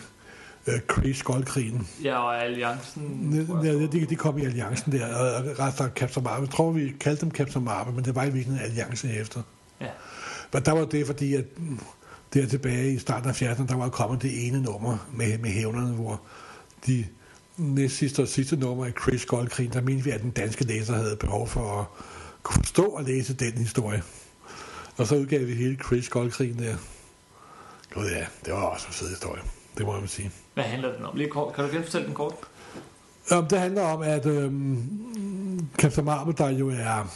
[0.67, 1.89] øh, Kree Skoldkrigen.
[2.05, 3.33] ja, og alliancen...
[3.65, 3.65] jeg.
[3.65, 6.47] Ja, de, de kom i alliancen der, og resten af Captain Marvel.
[6.47, 9.43] Jeg tror, vi kaldte dem Captain Marvel, men det var i virkeligheden alliance efter.
[9.81, 9.89] Ja.
[10.53, 11.81] Men der var det, fordi at mm,
[12.35, 15.95] der tilbage i starten af 80'erne, der var kommet det ene nummer med, med hævnerne,
[15.95, 16.21] hvor
[16.87, 17.07] de
[17.57, 20.95] næst sidste og sidste nummer af Chris Goldkrigen, der mente vi, at den danske læser
[20.95, 21.87] havde behov for at
[22.43, 24.03] kunne forstå og læse den historie.
[24.97, 26.77] Og så udgav vi hele Chris Goldkrigen der.
[27.95, 29.43] Gud ja, det var også en fed historie.
[29.79, 30.31] Det må jeg sige.
[30.55, 31.17] Hvad handler den om?
[31.17, 31.55] Lige kort.
[31.55, 32.35] Kan du genfortælle den kort?
[33.37, 37.13] Um, det handler om, at øhm, Captain Marvel, der jo er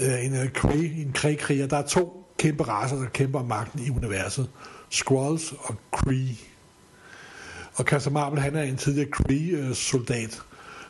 [0.00, 3.80] øh, en, øh, Kree, en Kree-kriger, der er to kæmpe racer, der kæmper om magten
[3.80, 4.50] i universet.
[4.90, 6.36] Skrulls og Kree.
[7.74, 10.42] Og Captain Marvel, han er en tidligere Kree-soldat,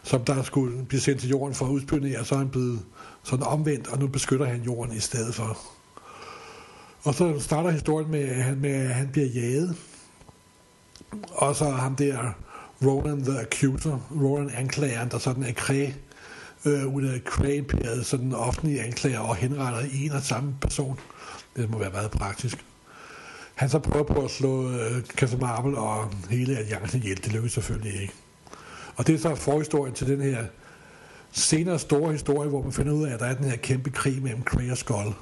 [0.03, 2.81] som der skulle blive sendt til jorden for at udspionere, og så er han blevet
[3.23, 5.59] sådan omvendt, og nu beskytter han jorden i stedet for.
[7.03, 9.77] Og så starter historien med, at han, med, at han bliver jaget.
[11.31, 12.19] Og så ham der,
[12.85, 15.91] Ronan the Accuser, Ronan anklageren, der sådan er kræ,
[16.65, 17.63] øh, ud af kræ
[18.03, 20.99] sådan offentlige anklager og henretter en og samme person.
[21.57, 22.65] Det må være meget praktisk.
[23.55, 27.17] han så prøver på at slå øh, Captain Marvel og hele alliancen ihjel.
[27.17, 28.13] Det lykkes selvfølgelig ikke.
[28.97, 30.45] Og det er så forhistorien til den her
[31.33, 34.23] senere store historie, hvor man finder ud af, at der er den her kæmpe krig
[34.23, 35.15] mellem Kree og Skull,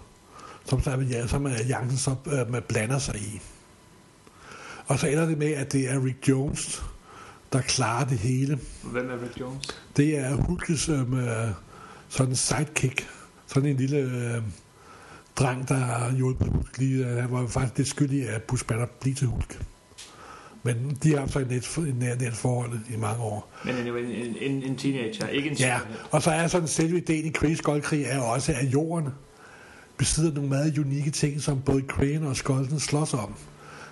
[0.64, 3.40] som, så, ja, som alliancen så øh, man blander sig i.
[4.86, 6.82] Og så ender det med, at det er Rick Jones,
[7.52, 8.58] der klarer det hele.
[8.82, 9.68] Hvem er Rick Jones?
[9.96, 10.98] Det er Hulkes øh,
[12.08, 13.08] sådan en sidekick.
[13.46, 14.42] Sådan en lille øh,
[15.36, 17.06] dreng, der har hjulpet Hulk lige.
[17.06, 19.60] Øh, han var faktisk lidt skyldig af Bruce Banner blive til Hulk.
[20.62, 23.52] Men de har haft et net, et net, net forhold i mange år.
[23.64, 25.78] Men anyway, en, en, en teenager, ikke en Ja,
[26.10, 29.08] og så er sådan selve ideen i Krays Goldkrig er også, at jorden
[29.96, 33.34] besidder nogle meget unikke ting, som både Crane og Skolden slås om.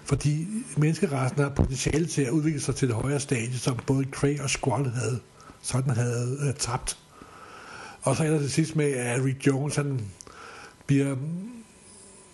[0.04, 4.40] Fordi menneskerassen har potentiale til at udvikle sig til et højere stadie, som både Cray
[4.40, 5.20] og Squall havde,
[5.62, 6.98] sådan havde øh, tabt.
[8.02, 10.00] Og så ender det sidst med, at Rick Jones han
[10.86, 11.16] bliver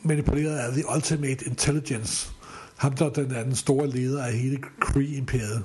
[0.02, 2.30] manipuleret af The Ultimate Intelligence.
[2.76, 5.64] Ham der den er den store leder af hele Kree-imperiet.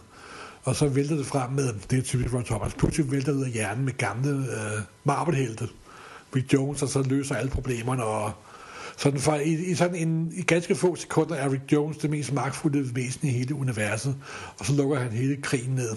[0.64, 3.52] Og så vælter det frem med, det er typisk Ron Thomas, pludselig vælter ud af
[3.52, 5.68] hjernen med gamle øh, Marvel-helte.
[6.36, 8.32] Rick Jones, og så løser alle problemerne, og
[8.98, 12.34] sådan for, i, i, sådan en, i ganske få sekunder er Rick Jones det mest
[12.34, 14.16] magtfulde væsen i hele universet,
[14.60, 15.90] og så lukker han hele krigen ned.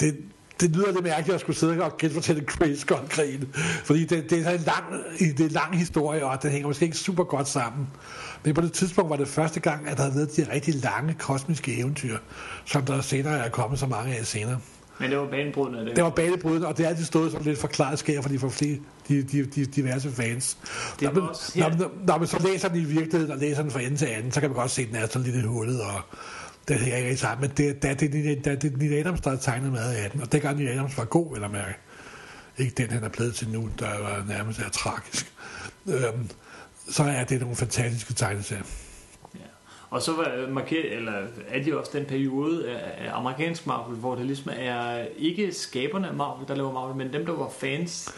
[0.00, 0.16] Det,
[0.60, 3.48] det lyder lidt mærkeligt at skulle sidde og genfortælle Chris Scott-krigen,
[3.84, 4.84] fordi det, det, er en lang,
[5.18, 7.86] det er en lang historie, og den hænger måske ikke super godt sammen.
[8.44, 11.14] Men på det tidspunkt var det første gang, at der havde været de rigtig lange
[11.14, 12.18] kosmiske eventyr,
[12.64, 14.58] som der senere er kommet så mange af senere.
[15.02, 15.86] Men det var banebrydende.
[15.86, 18.38] Det, det var banebrydende, og det er altid stået som lidt forklaret sker for de,
[18.38, 20.58] for de, de, de, diverse fans.
[21.00, 23.70] Det når, man, når, når, når, man så læser den i virkeligheden, og læser den
[23.70, 25.80] fra ende til anden, så kan man godt se, at den er sådan lidt hullet,
[25.80, 26.00] og
[26.68, 27.40] det hænger ikke sammen.
[27.40, 30.10] Men det, det, det, det, det, det er Neil Adams, der har tegnet meget af
[30.10, 31.78] den, og dengang Neil Adams var god, eller mærke.
[32.58, 35.32] Ikke den, han er blevet til nu, der var nærmest er tragisk.
[35.86, 36.30] Øhm,
[36.90, 38.62] så er det nogle fantastiske tegneserier.
[39.92, 41.12] Og så var markeret, eller
[41.48, 46.14] er det også den periode af, amerikansk Marvel, hvor det ligesom er ikke skaberne af
[46.14, 48.14] Marvel, der laver Marvel, men dem, der var fans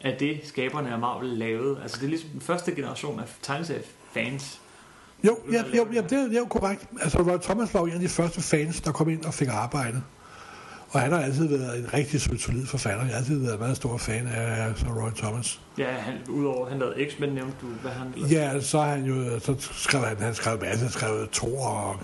[0.00, 1.78] af det, skaberne af Marvel lavede.
[1.82, 4.60] Altså det er ligesom den første generation af tegneseriefans.
[5.24, 6.86] Jo, ja, jo, ja, det, er, det er jo korrekt.
[7.00, 9.48] Altså Roy Thomas var jo en af de første fans, der kom ind og fik
[9.48, 10.02] arbejde.
[10.90, 13.04] Og han har altid været en rigtig solid forfatter.
[13.04, 15.60] Jeg har altid været en meget stor fan af så Roy Thomas.
[15.78, 18.34] Ja, han, udover han lavede X-Men, nævnte du, hvad han lavede?
[18.34, 21.96] Ja, så han jo, så skrev han, han skrev masse, han skrev Thor og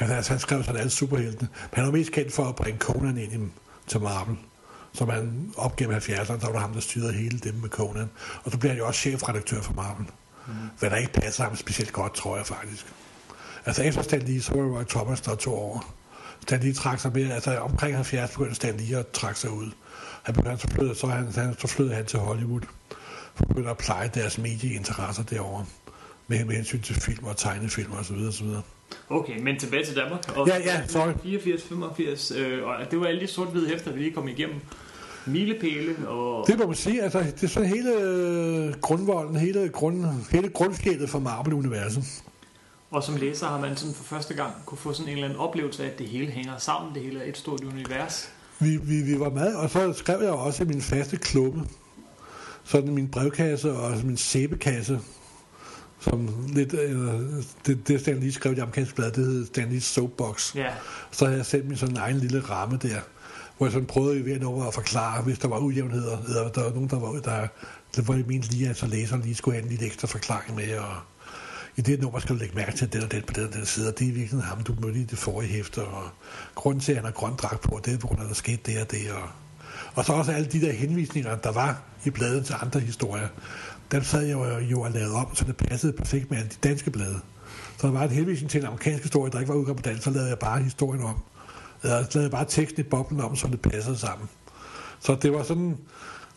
[0.00, 1.48] altså, han skrev sådan alle superheltene.
[1.70, 3.38] Men han var mest kendt for at bringe Conan ind i,
[3.86, 4.36] til Marvel.
[4.92, 8.10] Som han op gennem 70'erne, der var ham, der styrede hele dem med Conan.
[8.44, 10.06] Og så bliver han jo også chefredaktør for Marvel.
[10.46, 10.52] Mm.
[10.78, 12.86] Hvad der ikke passer ham specielt godt, tror jeg faktisk.
[13.66, 15.94] Altså efter Stan Lee, så var det Roy Thomas, der tog over.
[16.42, 19.70] Stan Lee trak sig mere, altså omkring 70 begyndte Stan Lee at trække sig ud.
[20.22, 22.60] Han begyndte så flyttede, så, han, så flyttede han til Hollywood.
[23.34, 25.66] For begyndte at pleje deres medieinteresser derovre.
[26.26, 28.62] Med, med hensyn til film og tegnefilm og så videre, og så videre.
[29.08, 30.36] Okay, men tilbage til Danmark.
[30.36, 31.12] Og ja, ja, sorry.
[31.22, 34.60] 84, 85, øh, og det var alle de sort-hvide hæfter, vi lige kom igennem.
[35.26, 36.46] Milepæle og...
[36.46, 41.10] Det må man sige, altså det er sådan hele øh, grundvolden, hele, grund, hele grundskældet
[41.10, 42.22] for Marvel-universet.
[42.92, 45.38] Og som læser har man sådan for første gang kunne få sådan en eller anden
[45.38, 48.28] oplevelse af, at det hele hænger sammen, det hele er et stort univers.
[48.58, 51.66] Vi, vi, vi var med, og så skrev jeg også min faste klumme.
[52.64, 55.00] Sådan min brevkasse og min sæbekasse,
[56.00, 57.20] som lidt, øh,
[57.66, 60.54] det, det Stan lige skrev i det amerikanske blad, det hed Stan Lee's Soapbox.
[60.54, 60.70] Ja.
[61.10, 63.00] Så havde jeg sendt min sådan en egen lille ramme der,
[63.56, 66.62] hvor jeg sådan prøvede i hvert over at forklare, hvis der var ujævnheder, eller der
[66.62, 67.46] var nogen, der var, der,
[67.96, 70.78] der var min lige, at så læseren lige skulle have en lille ekstra forklaring med,
[70.78, 70.94] og
[71.76, 73.66] i det nummer skal du lægge mærke til den og den på den og den
[73.66, 76.04] side, og det er virkelig ham, du mødte i det forrige hæfte, og
[76.54, 78.34] grunden til, at han har grøn dragt på, det er på grund af, at der
[78.34, 79.28] skete det og det, og,
[79.94, 83.28] og så også alle de der henvisninger, der var i bladet til andre historier,
[83.92, 86.68] dem sad jeg jo, jo og lavede om, så det passede perfekt med alle de
[86.68, 87.20] danske blade.
[87.78, 90.02] Så der var en henvisning til en amerikansk historie, der ikke var udgået på dansk,
[90.02, 91.22] så lavede jeg bare historien om.
[91.82, 94.28] Jeg lavede bare teksten i boblen om, så det passede sammen.
[95.00, 95.76] Så det var sådan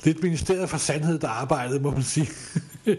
[0.03, 2.29] lidt ministeriet for sandhed, der arbejdede, må man sige.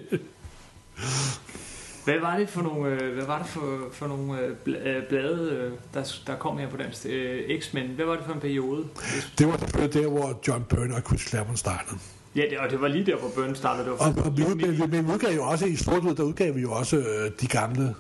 [2.07, 5.73] Hvad var det for nogle, øh, hvad var det for, for nogle øh, øh, blade,
[5.95, 7.07] der, der kom her på dansk?
[7.61, 8.85] X-Men, hvad var det for en periode?
[9.39, 11.97] Det var selvfølgelig der, hvor John Byrne og Chris Claremont startede.
[12.37, 13.85] Ja, det, og det var lige der, hvor Byrne startede.
[13.85, 16.55] Det var og, og vi, udgav, vi, vi udgav jo også i Stortud, der udgav
[16.55, 17.95] vi jo også øh, de gamle.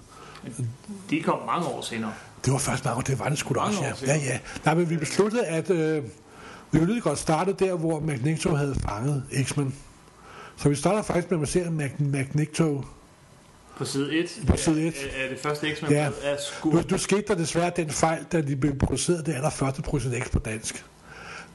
[1.10, 2.12] De kom mange år senere.
[2.44, 3.92] Det var først mange år, det var det sgu da også, ja.
[4.06, 4.38] Ja, ja.
[4.64, 6.04] Nej, men vi besluttede, at øh,
[6.70, 9.74] vi ville godt starte der, hvor Magneto havde fanget X-Men.
[10.56, 12.84] Så vi starter faktisk med at se Magneto
[13.76, 14.40] på side 1?
[14.46, 14.94] På side 1.
[14.94, 16.10] Er, er det første X-Men ja.
[16.22, 16.72] er skur.
[16.72, 20.30] Nu, nu skete der desværre den fejl, da de blev produceret det allerførste projekt X
[20.30, 20.84] på dansk.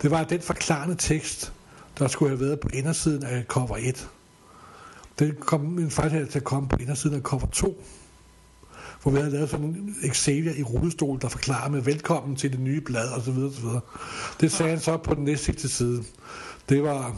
[0.01, 1.53] Det var den forklarende tekst,
[1.99, 4.09] der skulle have været på indersiden af cover 1.
[5.19, 7.83] Det kom en fejl til at komme på indersiden af cover 2.
[9.01, 12.59] hvor vi havde lavet sådan en Xavier i rullestol, der forklarer med velkommen til det
[12.59, 13.81] nye blad, og så videre, og så videre.
[14.41, 16.03] Det sagde han så på den næste side.
[16.69, 17.15] Det var,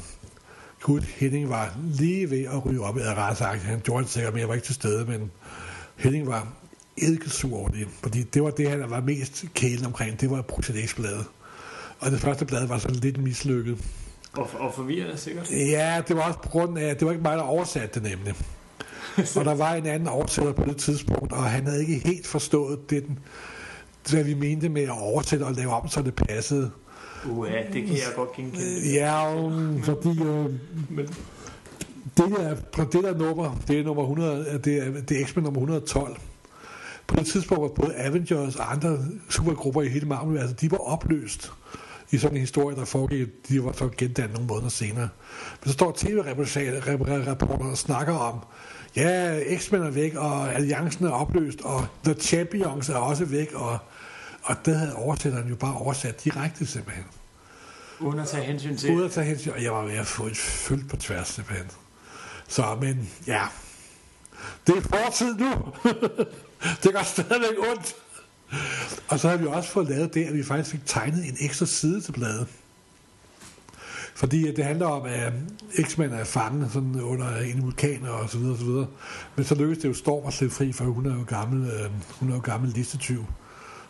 [0.83, 3.01] Gud, Henning var lige ved at ryge op i
[3.35, 3.61] sagt.
[3.61, 5.31] Han gjorde det sikkert, men jeg var ikke til stede, men
[5.95, 6.47] Henning var
[6.97, 10.95] eddikesur over det, fordi det var det, han var mest kælen omkring, det var Project
[10.95, 11.25] bladet
[11.99, 13.77] Og det første blad var sådan lidt mislykket.
[14.33, 15.51] Og, og forvirrende sikkert?
[15.51, 18.35] Ja, det var også på grund af, det var ikke mig, der oversatte det nemlig.
[19.37, 22.89] og der var en anden oversætter på det tidspunkt, og han havde ikke helt forstået
[22.89, 23.05] det,
[24.09, 26.71] hvad vi mente med at oversætte og lave om, så det passede.
[27.29, 28.93] Uh, ja, det kan jeg godt genkende.
[28.93, 29.33] Ja,
[29.83, 30.45] fordi øh,
[30.89, 31.07] Men...
[32.17, 35.59] det, der, det der nummer, det er nummer 100, det er, det er X-Men nummer
[35.59, 36.17] 112.
[37.07, 38.97] På det tidspunkt var både Avengers og andre
[39.29, 41.51] supergrupper i hele Marvel, altså de var opløst
[42.11, 45.09] i sådan en historie, der foregik, de var så gendannet nogle måneder senere.
[45.61, 48.39] Men så står tv-reporter og snakker om,
[48.95, 53.77] ja, X-Men er væk, og Alliancen er opløst, og The Champions er også væk, og,
[54.43, 57.05] og det havde oversætteren jo bare oversat direkte simpelthen.
[57.99, 58.91] Uden at tage hensyn til...
[58.91, 61.67] Uden at tage hensyn, og jeg var ved at få et følt på tværs simpelthen.
[62.47, 63.41] Så, men ja,
[64.67, 65.49] det er fortid nu.
[66.83, 67.95] det går stadigvæk ondt.
[69.07, 71.65] Og så har vi også fået lavet det, at vi faktisk fik tegnet en ekstra
[71.65, 72.47] side til bladet.
[74.15, 75.33] Fordi det handler om, at
[75.81, 78.87] X-Men er fanget sådan under en vulkan og så videre, og så videre.
[79.35, 81.89] Men så lykkes det jo Storm at slippe fri, for hun er jo gammel, øh,
[82.19, 83.25] hun er jo gammel listetyv.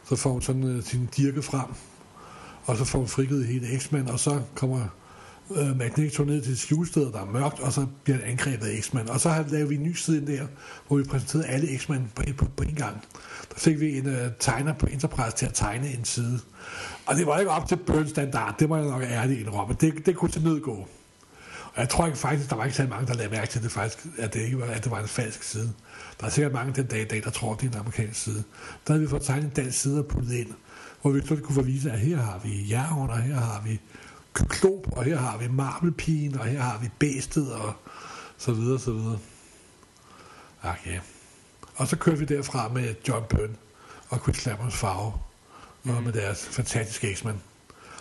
[0.09, 1.67] Så får hun sådan øh, sin dirke frem,
[2.65, 4.87] og så får hun frigivet hele X-Men, og så kommer
[5.51, 9.09] øh, Magneto ned til skjulestedet, der er mørkt, og så bliver han angrebet af X-Men.
[9.09, 10.47] Og så har lavet vi en ny side der,
[10.87, 12.97] hvor vi præsenterede alle X-Men på, på, på en gang.
[13.49, 16.39] Der fik vi en uh, tegner på Enterprise til at tegne en side.
[17.05, 19.75] Og det var ikke op til Burns standard, det må jeg nok ærligt indrømme.
[19.81, 20.87] Det, det kunne til nød gå.
[21.73, 23.71] Og jeg tror ikke faktisk, der var ikke så mange, der lagde mærke til det
[23.71, 25.73] faktisk, at det ikke var, at det var en falsk side.
[26.23, 28.43] Der er sikkert mange den dag i dag, der tror, det er en amerikansk side.
[28.87, 30.53] Der havde vi fået tegnet en dansk side og puttet ind,
[31.01, 33.79] hvor vi så kunne vise, at her har vi jern, og her har vi
[34.33, 37.73] kyklop, og her har vi marmelpigen, og her har vi bæstet, og
[38.37, 39.19] så videre, så videre.
[40.61, 40.99] Okay.
[41.75, 43.55] Og så kører vi derfra med John Byrne
[44.09, 45.13] og Chris Lammers farve,
[45.83, 45.89] mm.
[45.89, 46.03] og mhm.
[46.03, 47.41] med deres fantastiske X-Men.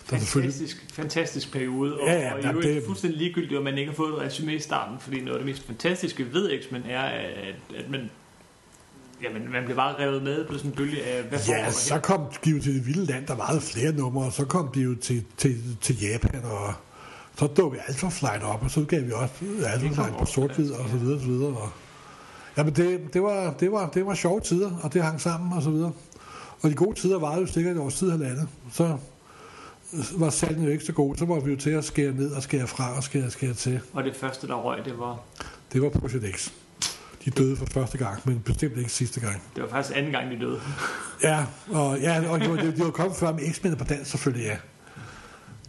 [0.05, 2.83] Fantastisk, fantastisk periode, og, ja, ja, og i øvrigt det...
[2.85, 5.45] fuldstændig ligegyldigt, at man ikke har fået et resume i starten, fordi noget af det
[5.45, 8.09] mest fantastiske ved X-Men er, at, at man
[9.23, 12.21] Jamen, man blev bare revet med på sådan en bølge af, hvad Ja, så kom
[12.45, 14.95] de jo til det vilde land, der var flere numre, og så kom de jo
[14.95, 16.73] til, til, til Japan, og
[17.37, 19.33] så dukkede Alpha Flight op, og så gav vi også
[19.65, 21.47] Alpha Flight på sort-hvid, og så videre, og så videre.
[21.47, 21.69] Og,
[22.57, 25.63] jamen, det, det, var, det, var, det var sjove tider, og det hang sammen, og
[25.63, 25.91] så videre.
[26.61, 28.47] Og de gode tider var jo sikkert et års tid halvandet.
[28.71, 28.97] Så
[30.15, 32.43] var salgen jo ikke så god, så var vi jo til at skære ned og
[32.43, 33.79] skære fra og skære, skære til.
[33.93, 35.19] Og det første, der røg, det var?
[35.73, 36.51] Det var Project X.
[37.25, 39.43] De døde for første gang, men bestemt ikke sidste gang.
[39.55, 40.59] Det var faktisk anden gang, de døde.
[41.23, 44.45] ja, og, ja, og de, var, de var kommet før med X-Men på dansk selvfølgelig,
[44.45, 44.57] ja.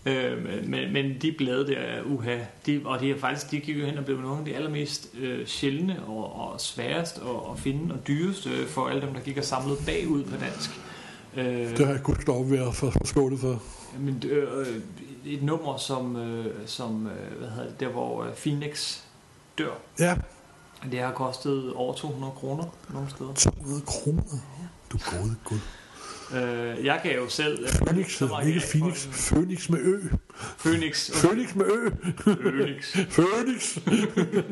[0.07, 3.87] Øh, men, men de blade der, uha, de, og de er faktisk, de gik jo
[3.87, 7.95] hen og blev nogle af de allermest øh, sjældne og, og sværest at, at finde
[7.95, 10.71] og dyreste øh, for alle dem, der gik og samlede bagud på dansk.
[11.37, 13.63] Øh, det har jeg godt lov været for, for skålet for.
[13.99, 14.67] Men, øh,
[15.25, 18.99] et nummer som, øh, som øh, hvad hedder det, der hvor Phoenix
[19.59, 19.73] dør.
[19.99, 20.17] Ja.
[20.91, 23.35] Det har kostet over 200 kroner nogle steder.
[23.35, 24.23] 200 kroner?
[24.93, 25.59] Du gode gud.
[26.33, 27.69] Øh, jeg gav jo selv...
[27.69, 29.07] Phoenix, øh, ikke Phoenix.
[29.29, 30.01] Phoenix med ø.
[30.59, 31.11] Phoenix.
[31.11, 31.29] Okay.
[31.29, 31.91] Phoenix med ø.
[32.17, 32.93] Phoenix.
[32.93, 33.79] Phoenix.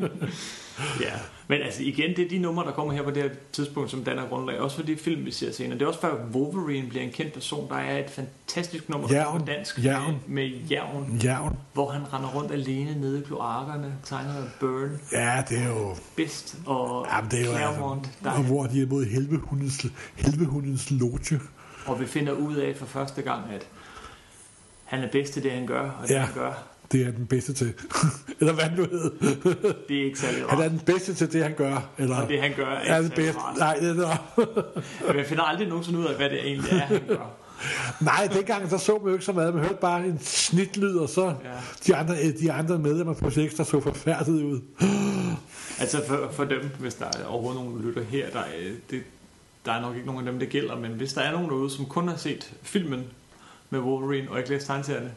[1.05, 1.13] ja,
[1.47, 4.03] men altså igen, det er de numre, der kommer her på det her tidspunkt, som
[4.03, 4.59] danner grundlag.
[4.59, 5.79] Også for de film, vi ser senere.
[5.79, 7.69] Det er også før Wolverine bliver en kendt person.
[7.69, 9.39] Der er et fantastisk nummer Jern.
[9.39, 10.15] på dansk Jern.
[10.27, 11.57] med, med Jern, Jern.
[11.73, 14.99] hvor han render rundt alene nede i kloakkerne, tegner af Burn.
[15.11, 15.95] Ja, det er jo...
[16.15, 18.09] Best og ja, det er jo, Claremont.
[18.23, 21.39] Der og hvor de er mod helvehundens, helvehundens loge.
[21.85, 23.67] Og vi finder ud af for første gang, at
[24.83, 26.19] han er bedst til det, han gør, og det, ja.
[26.19, 27.73] han gør, det er den bedste til.
[28.39, 29.11] eller hvad nu hed.
[29.89, 30.51] det er ikke særlig rart.
[30.51, 31.89] Han er den bedste til det, han gør.
[31.97, 33.39] Eller, og det, han gør, er, er ikke bedste.
[33.39, 33.57] Rart.
[33.57, 33.93] Nej, det er
[35.07, 35.17] det.
[35.17, 37.29] jeg finder aldrig nogensinde ud af, hvad det egentlig er, han gør.
[38.01, 39.53] Nej, dengang så så man jo ikke så meget.
[39.53, 41.33] Man hørte bare en snitlyd, og så ja.
[41.87, 44.61] de, andre, de andre medlemmer på der så forfærdet ud.
[45.81, 48.43] altså for, for dem, hvis der er overhovedet nogen lytter her, der,
[48.89, 49.03] det,
[49.65, 51.69] der er nok ikke nogen af dem, det gælder, men hvis der er nogen derude,
[51.69, 53.03] som kun har set filmen
[53.69, 55.11] med Wolverine og ikke læst tegneserierne,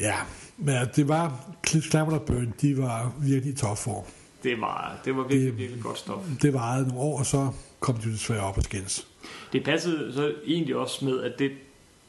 [0.00, 0.14] Ja,
[0.56, 4.04] men det var Cliff og Burn, de var virkelig i topform.
[4.42, 6.24] Det var, det var virkelig, det, virkelig godt stof.
[6.42, 7.48] Det varede nogle år, og så
[7.80, 9.06] kom de desværre op og skændes.
[9.52, 11.50] Det passede så egentlig også med, at det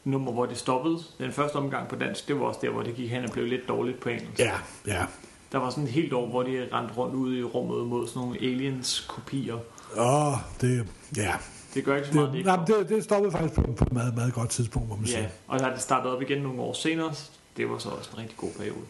[0.04, 2.96] nummer, hvor det stoppede, den første omgang på dansk, det var også der, hvor det
[2.96, 4.40] gik hen og blev lidt dårligt på engelsk.
[4.40, 4.54] Ja,
[4.88, 5.06] ja.
[5.52, 8.22] Der var sådan et helt år, hvor de rendte rundt ude i rummet mod sådan
[8.22, 9.58] nogle aliens-kopier.
[9.98, 10.88] Åh, det,
[11.18, 11.34] ja.
[11.74, 13.84] Det gør ikke så meget, det, Det, ikke nej, det, det stoppede faktisk på, på
[13.84, 15.20] et meget, meget godt tidspunkt, må man sige.
[15.20, 17.14] Ja, og så har det startet op igen nogle år senere.
[17.58, 18.86] Det var så også en rigtig god periode.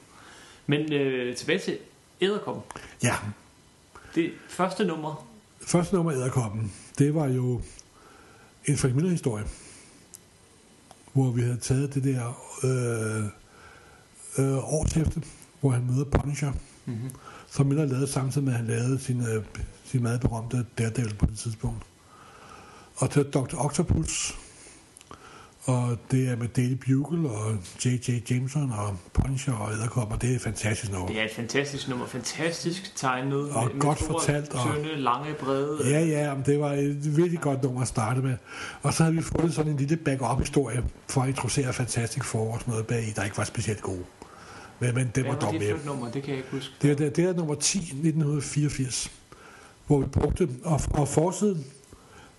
[0.68, 1.78] Men øh, tilbage til
[2.22, 2.64] Æderkoppen.
[3.04, 3.16] Ja,
[4.16, 5.28] Det første nummer,
[5.62, 7.62] første nummer Æderkoppen, det var jo
[8.66, 9.46] en Frank Miller-historie,
[11.14, 12.28] hvor vi havde taget det der
[12.64, 13.26] øh,
[14.38, 15.24] øh, årshæfte,
[15.60, 16.52] hvor han møder Punisher,
[16.86, 17.10] mm-hmm.
[17.50, 19.44] som Miller lavede samtidig med, at han lavede sin, øh,
[19.86, 21.84] sin meget berømte Daredevil på det tidspunkt.
[22.96, 23.56] Og til Dr.
[23.58, 24.38] Octopus,
[25.66, 28.32] og det er med Daily Bugle og J.J.
[28.32, 30.16] Jameson og Punisher og Æderkopper.
[30.18, 31.08] Det er et fantastisk nummer.
[31.08, 33.50] det er et fantastisk nummer, fantastisk tegnet.
[33.52, 35.90] Og godt store, fortalt, og- Tynde, lange, brede.
[35.90, 38.36] Ja, ja, det var et virkelig godt nummer at starte med.
[38.82, 42.60] Og så havde vi fundet sådan en lille backup-historie for at introducere Fantastic Four og
[42.60, 44.00] sådan noget bag, der ikke var specielt god.
[44.80, 45.70] Men, men det var dog det med.
[45.70, 46.12] for et nummer?
[46.12, 46.74] Det kan jeg ikke huske.
[46.82, 49.12] Det er, det er nummer 10, 1984,
[49.88, 51.66] hvor vi brugte, og, og forsiden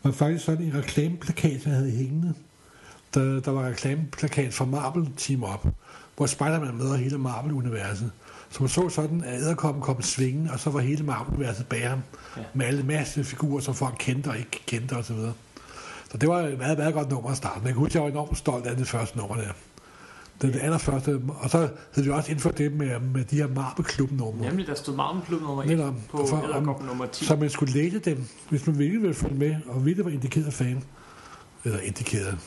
[0.03, 2.35] var faktisk sådan en reklameplakat, jeg havde hængende.
[3.15, 5.67] Der, der var reklameplakat fra Marvel Team Up,
[6.17, 8.11] hvor Spider-Man møder hele Marvel-universet.
[8.51, 12.01] Så man så sådan, at æderkoppen kom svingen, og så var hele Marvel-universet bag ham,
[12.37, 12.43] Ja.
[12.55, 15.03] med alle masse figurer, som folk kendte og ikke kendte osv.
[15.17, 15.33] Så,
[16.11, 17.61] så det var et meget, meget godt nummer at starte.
[17.61, 19.49] Jeg kan huske, jeg var enormt stolt af det første nummer der.
[20.43, 21.59] Det er det allerførste, og så
[21.95, 24.49] havde vi også indført det med, med de her Marvel-klub-numre.
[24.49, 25.95] Nemlig, der stod Marvel Klub nummer 1 Netop.
[26.11, 27.25] på om- Æderkoppen nummer 10.
[27.25, 30.53] Så man skulle læse dem, hvis man virkelig ville følge med, og virkelig var indikeret
[30.55, 30.83] fan.
[31.65, 32.39] Eller indikeret.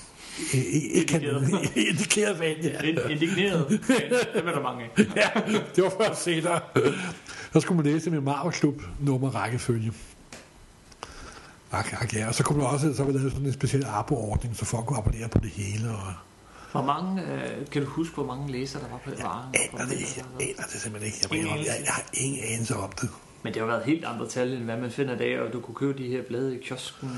[0.53, 1.49] Indikeret.
[1.89, 2.81] indikeret fan, ja.
[2.81, 3.69] Ind- Indigneret.
[4.33, 4.89] Det var der mange af.
[5.15, 5.29] ja.
[5.75, 6.59] Det var først senere.
[7.53, 9.91] Så skulle man læse med Marvel Klub nummer rækkefølge.
[11.71, 12.27] Ak, ak, ja.
[12.27, 14.97] Og så kunne man også, så var der sådan en speciel abo-ordning, så folk kunne
[14.97, 15.89] abonnere på det hele.
[15.89, 16.13] Og
[16.71, 19.45] Hvor mange, øh, kan du huske, hvor mange læsere der var på det vare?
[19.53, 21.17] aner det, jeg aner det simpelthen ikke.
[21.31, 21.71] Jeg, jeg, anelse.
[21.85, 23.09] jeg har ingen anelse om det.
[23.45, 25.59] Men det har været helt andre tal, end hvad man finder i dag, og du
[25.59, 27.09] kunne købe de her blade i kiosken.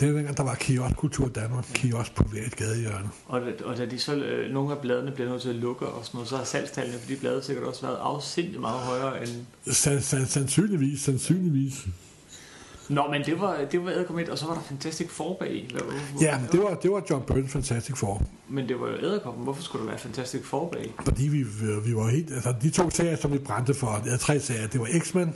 [0.00, 1.64] Det er dengang, der var kioskkultur i Danmark.
[1.74, 3.10] Kiosk på hvert gadehjørne.
[3.26, 6.04] Og, og da de så, øh, nogle af bladene bliver nødt til at lukke og
[6.04, 9.30] sådan noget, så har salgstallene for de blade sikkert også været afsindigt meget højere end...
[9.74, 11.86] San, san, sandsynligvis, sandsynligvis.
[12.88, 15.68] Nå, men det var, det var Æderkomet, og så var der Fantastic Four bag.
[15.72, 18.22] Hvad, hvor, Ja, det var, det var John Byrne Fantastic Four.
[18.48, 19.44] Men det var jo Æderkoppen.
[19.44, 20.92] Hvorfor skulle der være Fantastic Four bag?
[21.04, 21.42] Fordi vi,
[21.84, 22.32] vi var helt...
[22.32, 25.34] Altså, de to serier, som vi brændte for, ja, tre serier, det var X-Men,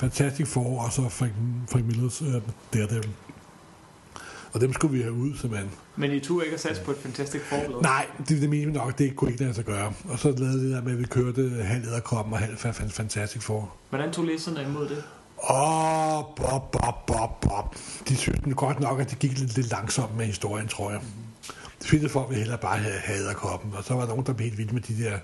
[0.00, 1.32] Fantastic Four, og så Frank,
[1.68, 2.34] Frank Millers øh,
[2.74, 3.10] Daredevil.
[4.52, 5.70] Og dem skulle vi have ud, simpelthen.
[5.96, 7.82] Men I turde ikke at satse på et Fantastic Four blad?
[7.82, 9.92] Nej, det, det mener vi nok, det kunne ikke lade sig gøre.
[10.08, 12.90] Og så lavede det der med, at vi kørte halv æderkoppen og halv fa- fa-
[12.90, 13.72] Fantastic Four.
[13.90, 15.04] Hvordan tog læserne imod det?
[15.50, 17.76] Åh, oh, bob, bob, bob, bob.
[18.08, 21.00] De synes den godt nok, at det gik lidt, lidt langsomt med historien, tror jeg.
[21.82, 24.44] De fleste folk ville hellere bare have æderkoppen, og så var der nogen, der blev
[24.48, 25.18] helt vilde med de der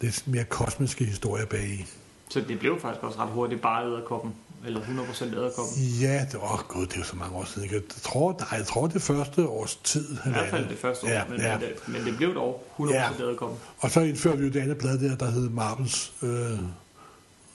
[0.00, 1.86] lidt mere kosmiske historier bag
[2.30, 4.34] Så det blev faktisk også ret hurtigt bare Æderkoppen.
[4.66, 5.82] Eller 100% Æderkoppen.
[6.00, 7.70] Ja, det var, gud, det er jo så mange år siden.
[7.72, 10.16] Jeg tror, nej, jeg tror det første års tid.
[10.26, 11.58] I hvert fald det første år, Ja, men, ja.
[11.58, 13.08] men, det, men det blev dog 100% Ja.
[13.20, 13.58] Æderkoppen.
[13.78, 16.58] Og så indførte vi jo det andet blad der, der hed Marvels øh,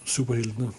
[0.06, 0.72] Superheltene.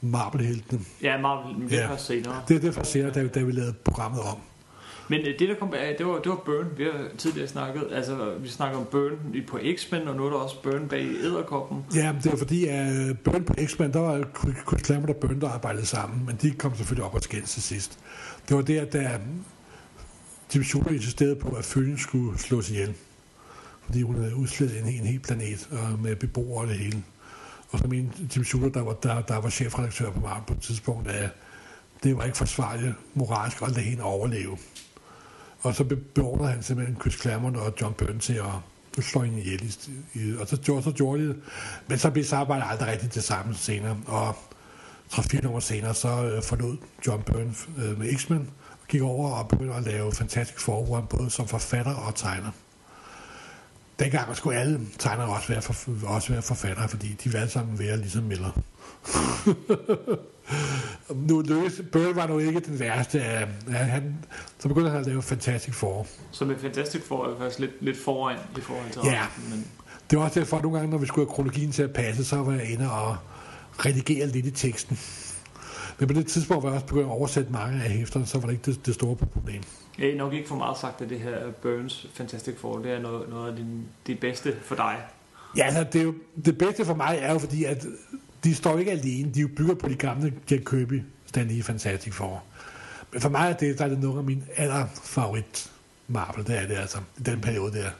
[0.00, 0.80] Marvelheltene.
[1.02, 1.88] Ja, Marvel, det er Ja.
[1.90, 2.42] først senere.
[2.48, 4.36] Det er det for senere, da, da vi lavede programmet om.
[5.08, 6.66] Men øh, det der kom bag, det var, det var Burn.
[6.76, 10.30] Vi har tidligere snakket, altså vi snakker om Burn i- på X-Men, og nu er
[10.30, 11.84] der også Burn bag Æderkoppen.
[11.94, 14.24] Ja, det var fordi, at uh, Burn på X-Men, der var
[14.68, 17.62] Chris Claremont og Burn, der arbejdede sammen, men de kom selvfølgelig op og skændes til
[17.62, 17.98] sidst.
[18.48, 19.20] Det var der, da
[20.54, 22.94] Jim Shooter insisterede på, at følgen skulle slås ihjel.
[23.84, 27.02] Fordi hun havde udslettet en, en hel planet og med beboere og det hele.
[27.70, 30.60] Og så mente Jim Shooter, der var, der, der var chefredaktør på Marvel på et
[30.60, 31.30] tidspunkt, at
[32.02, 34.56] det var ikke forsvarligt moralsk at lade hende overleve.
[35.60, 38.32] Og så be- beordrede han simpelthen Chris Claremont og John Byrne til
[38.98, 39.64] at slå hende ihjel.
[39.64, 41.36] i- i- Og så gjorde, så gjorde de det.
[41.88, 43.96] Men så blev samarbejdet aldrig rigtigt det sammen senere.
[44.06, 44.36] Og
[45.10, 48.50] tre fire nummer senere, så øh, forlod John Byrne øh, med X-Men
[48.82, 52.50] og gik over og begyndte at lave fantastisk Four, både som forfatter og tegner.
[53.98, 55.74] Dengang skulle alle tegnere også være, for,
[56.06, 58.50] også være forfattere, fordi de var alle sammen være ligesom Miller.
[61.14, 64.14] nu løs, Byrne var nu ikke den værste af, af han,
[64.58, 66.06] så begyndte han at lave Fantastic Four.
[66.30, 69.26] Så med Fantastic Four er faktisk lidt, lidt foran i forhold til Ja.
[69.26, 69.66] resten, men
[70.10, 72.24] Det var også derfor, at nogle gange, når vi skulle have kronologien til at passe,
[72.24, 73.16] så var jeg inde og
[73.86, 74.98] redigere lidt i teksten.
[75.98, 78.46] Men på det tidspunkt var jeg også begyndt at oversætte mange af hæfterne, så var
[78.46, 79.62] det ikke det, det store problem.
[79.98, 83.00] jeg er nok ikke for meget sagt, at det her Burns Fantastic Four, det er
[83.00, 84.96] noget, noget af din, det bedste for dig.
[85.56, 87.86] Ja, altså, det, er jo, det bedste for mig er jo fordi, at
[88.44, 89.34] de står ikke alene.
[89.34, 92.42] De bygger på de gamle Jack Kirby Stan Lee Fantastic for.
[93.12, 95.72] Men for mig er det, der er det nogle af mine aller favorit
[96.08, 96.98] Marvel, det er det altså.
[97.18, 97.90] I den periode der,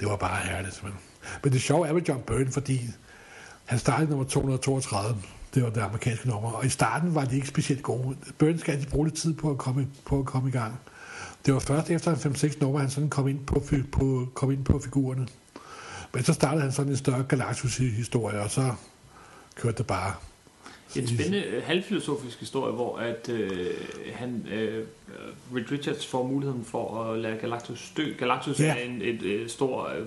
[0.00, 1.02] det var bare herligt simpelthen.
[1.42, 2.80] Men det sjove er med John Byrne, fordi
[3.64, 5.22] Han startede nummer 232.
[5.54, 6.52] Det var det amerikanske nummer.
[6.52, 8.16] Og i starten var de ikke specielt gode.
[8.38, 10.74] Byrne skal altid bruge lidt tid på at komme, på at komme i gang.
[11.46, 13.62] Det var først efter 5-6 nummer, han sådan kom ind på,
[13.92, 15.26] på, kom ind på figurerne.
[16.14, 18.72] Men så startede han sådan en større Galactus-historie, og så
[19.56, 20.14] kørte det bare.
[20.96, 23.70] En spændende øh, halvfilosofisk historie, hvor at øh,
[24.14, 24.84] han, øh,
[25.54, 28.12] Reed Richards får muligheden for at lade Galactus dø.
[28.18, 28.66] Galactus ja.
[28.66, 30.06] er en et, et stor øh,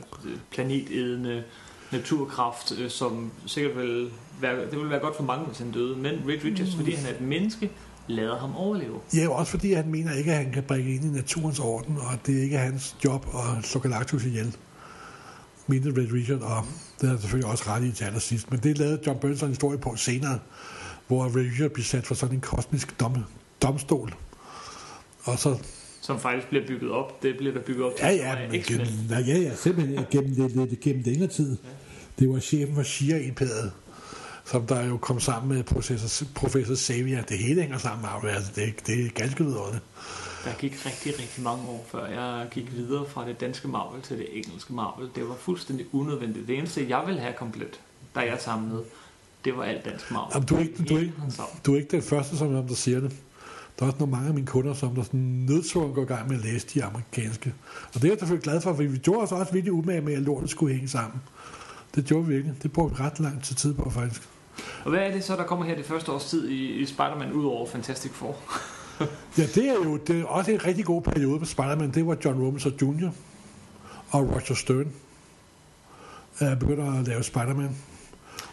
[0.52, 1.44] planetædende
[1.92, 4.10] naturkraft, øh, som sikkert vil
[4.42, 5.98] være, det vil være godt for mange, hvis han døde.
[5.98, 6.80] Men Reed Richards, mm.
[6.80, 7.72] fordi han er et menneske,
[8.08, 9.00] lader ham overleve.
[9.16, 12.20] Ja, også fordi han mener ikke, at han kan bringe ind i naturens orden, og
[12.26, 14.56] det er ikke hans job at slå Galactus ihjel.
[15.68, 16.66] Mente Red Richard, og
[17.02, 18.52] det er selvfølgelig også ret i til allersidst.
[18.52, 20.40] Men det lavede John Burns en historie på senere,
[21.08, 23.16] hvor Red Richard bliver sat for sådan en kosmisk dom,
[23.62, 24.14] domstol.
[25.24, 25.58] Og så
[26.02, 27.24] som faktisk bliver bygget op.
[27.24, 28.06] Det bliver der bygget op til.
[28.06, 31.58] Ja, ja, men gennem, ja, ja, simpelthen gennem, det, det, gennem længere tid.
[31.64, 31.70] Ja.
[32.20, 33.72] Det var chefen for Shia-imperiet,
[34.46, 37.22] som der jo kom sammen med professor, professor Xavier.
[37.22, 39.80] Det hele hænger sammen med altså det, det er ganske videre.
[40.46, 44.18] Der gik rigtig, rigtig mange år, før jeg gik videre fra det danske Marvel til
[44.18, 45.10] det engelske Marvel.
[45.16, 46.48] Det var fuldstændig unødvendigt.
[46.48, 47.80] Det eneste, jeg ville have komplet,
[48.16, 48.84] da jeg samlede,
[49.46, 50.32] det var alt dansk Marvel.
[50.34, 51.14] Jamen, du, er ikke, du, er ikke,
[51.66, 53.12] du er ikke den første, som der siger det.
[53.80, 56.28] Der er også nogle mange af mine kunder, som der sådan nødtvunget går i gang
[56.28, 57.54] med at læse de amerikanske.
[57.88, 60.14] Og det er jeg selvfølgelig glad for, for vi gjorde os også virkelig umage med,
[60.14, 61.22] at lortet skulle hænge sammen.
[61.96, 62.64] Det gjorde vi virkelig.
[62.64, 64.30] Det brugte ret lang tid på, faktisk.
[64.84, 67.32] Og hvad er det så, der kommer her det første års tid i, i Spider-Man,
[67.32, 68.36] ud over Fantastic Four?
[69.38, 71.92] ja, det er jo det er også en rigtig god periode på Spider-Man.
[71.92, 73.10] Det var John Romita Jr.
[74.10, 74.94] og Roger Stern,
[76.40, 77.76] der begynder at lave Spider-Man.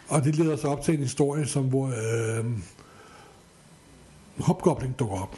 [0.07, 2.45] Og det leder sig op til en historie, som hvor øh,
[4.37, 5.35] Hobgoblin dukker op.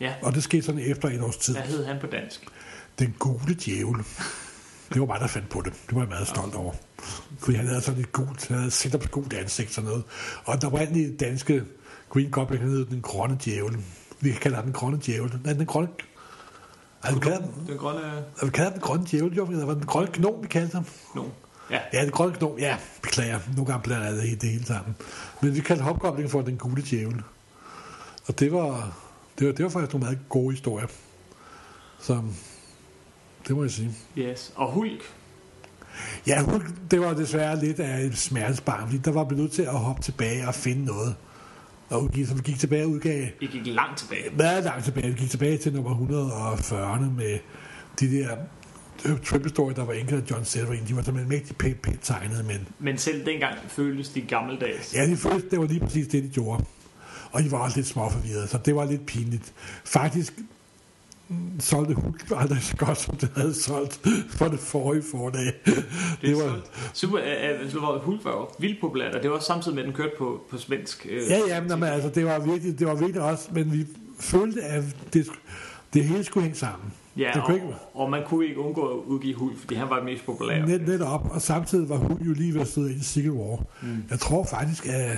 [0.00, 0.14] Ja.
[0.22, 1.54] Og det skete sådan efter et års tid.
[1.54, 2.46] Hvad hed han på dansk?
[2.98, 4.04] Den gule djævel.
[4.92, 5.72] Det var mig, der fandt på det.
[5.86, 6.72] Det var jeg meget stolt over.
[7.38, 10.04] Fordi han havde sådan et gult, han havde set op et gult ansigt sådan noget.
[10.44, 11.62] Og der var egentlig danske
[12.14, 13.76] Green Goblin, han hed den grønne djævel.
[14.20, 15.40] Vi kan kalde ham den grønne djævel.
[15.44, 15.88] Nej, den grønne...
[17.02, 18.24] Altså, vi kalder den, den grønne...
[18.42, 19.46] Vi kalder den grønne djævel, jo.
[19.46, 20.84] Det var den grønne gnom, vi kaldte ham.
[21.12, 21.26] Gnom.
[21.70, 21.80] Ja.
[21.92, 22.58] ja, den grønne gnom.
[22.58, 23.38] Ja, beklager.
[23.56, 24.96] Nogle gange blander jeg det, det hele sammen.
[25.42, 27.22] Men vi kaldte Hobgoblin for den gule djævel.
[28.26, 28.96] Og det var,
[29.38, 30.86] det var, det var faktisk nogle meget gode historier.
[32.00, 32.22] Så
[33.48, 33.92] det må jeg sige.
[34.18, 34.52] Yes.
[34.56, 35.02] Og Hulk?
[36.26, 39.62] Ja, Hulk, det var desværre lidt af et smertesbarn, fordi der var vi nødt til
[39.62, 41.16] at hoppe tilbage og finde noget.
[41.94, 43.28] Og vi så vi gik tilbage og udgav...
[43.40, 44.36] I gik langt tilbage.
[44.36, 45.06] Meget langt tilbage.
[45.06, 47.38] Vi gik tilbage til nummer 140 med
[48.00, 48.36] de der
[49.24, 50.86] triple story, der var enkelt af John Silverine.
[50.88, 52.68] De var simpelthen mægtigt pænt, pænt tegnet, men...
[52.78, 54.94] Men selv dengang føltes de gammeldags.
[54.94, 56.64] Ja, de føltes, det var lige præcis det, de gjorde.
[57.32, 59.52] Og de var også lidt småforvirrede, så det var lidt pinligt.
[59.84, 60.32] Faktisk
[61.60, 65.52] solgte Hulk aldrig så godt, som det havde solgt for det forrige forlag.
[65.64, 65.84] Det,
[66.22, 66.60] det var
[66.92, 67.18] super.
[67.18, 70.12] Uh, var Hulk var jo vildt populært, og det var samtidig med, at den kørte
[70.18, 71.06] på, på svensk.
[71.10, 73.86] Uh, ja, ja, men, altså, det var, virkelig, det var virkelig også, men vi
[74.20, 75.26] følte, at det,
[75.94, 76.92] det hele skulle hænge sammen.
[77.16, 77.66] Ja, det og, ikke...
[77.94, 80.66] og man kunne ikke undgå at udgive Hulk, fordi han var den mest populære.
[80.66, 83.64] Net, netop, og samtidig var Hulk jo lige ved at stå i Civil War.
[83.82, 84.04] Mm.
[84.10, 85.16] Jeg tror faktisk, at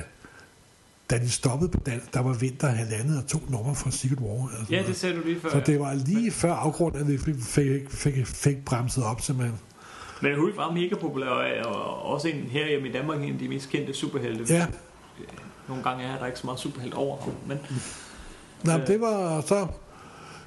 [1.10, 4.58] da de stoppede på dansk, der var vinter halvandet og to numre fra Secret War.
[4.58, 5.50] Altså ja, det sagde du lige før.
[5.50, 9.58] Så det var lige før afgrund, at vi fik, fik, fik, fik bremset op simpelthen.
[10.22, 13.48] Men Hulk var mega populær, og også en her hjemme i Danmark, en af de
[13.48, 14.54] mest kendte superhelte.
[14.54, 14.66] Ja.
[15.68, 17.58] Nogle gange er der ikke så meget superhelt over ham, men...
[18.64, 19.66] Nej, øh, det var så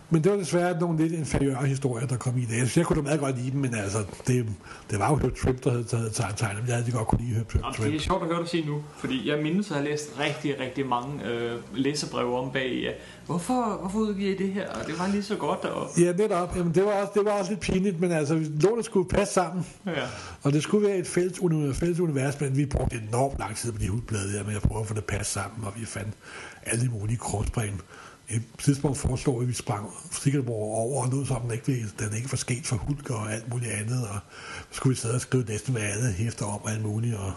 [0.10, 2.50] men det var desværre nogle lidt inferiøre historier, der kom i det.
[2.50, 3.98] Jeg, synes, jeg kunne da meget godt lide dem, men altså,
[4.28, 4.46] det,
[4.92, 7.50] det var jo Herb Trimp, der havde taget tegnet, jeg havde godt kunne lide Herb
[7.50, 7.78] Trimp.
[7.78, 10.60] Det er sjovt at høre dig sige nu, fordi jeg mindes at have læst rigtig,
[10.60, 12.92] rigtig mange øh, læserbreve om bag, ja,
[13.26, 14.70] hvorfor, hvorfor udgiver I det her?
[14.70, 15.66] Og det var lige så godt.
[15.66, 15.90] Og...
[16.00, 16.56] Ja, netop.
[16.56, 19.66] Jamen, det, var også, det var også lidt pinligt, men altså, lånet skulle passe sammen.
[19.86, 19.92] Ja.
[20.44, 23.72] Og det skulle være et fælles, univers, fælles univers, men vi brugte enormt lang tid
[23.72, 26.14] på de hudblade der, med at prøve at få det passe sammen, og vi fandt
[26.66, 27.82] alle mulige krogspring
[28.30, 32.32] et tidspunkt foreslår, at vi sprang Sikkerborg over, og nu som den ikke, den ikke
[32.32, 34.20] var sket for Hulk og alt muligt andet, og
[34.72, 37.34] så skulle vi sidde og skrive næsten med andet hæfter om alt muligt, og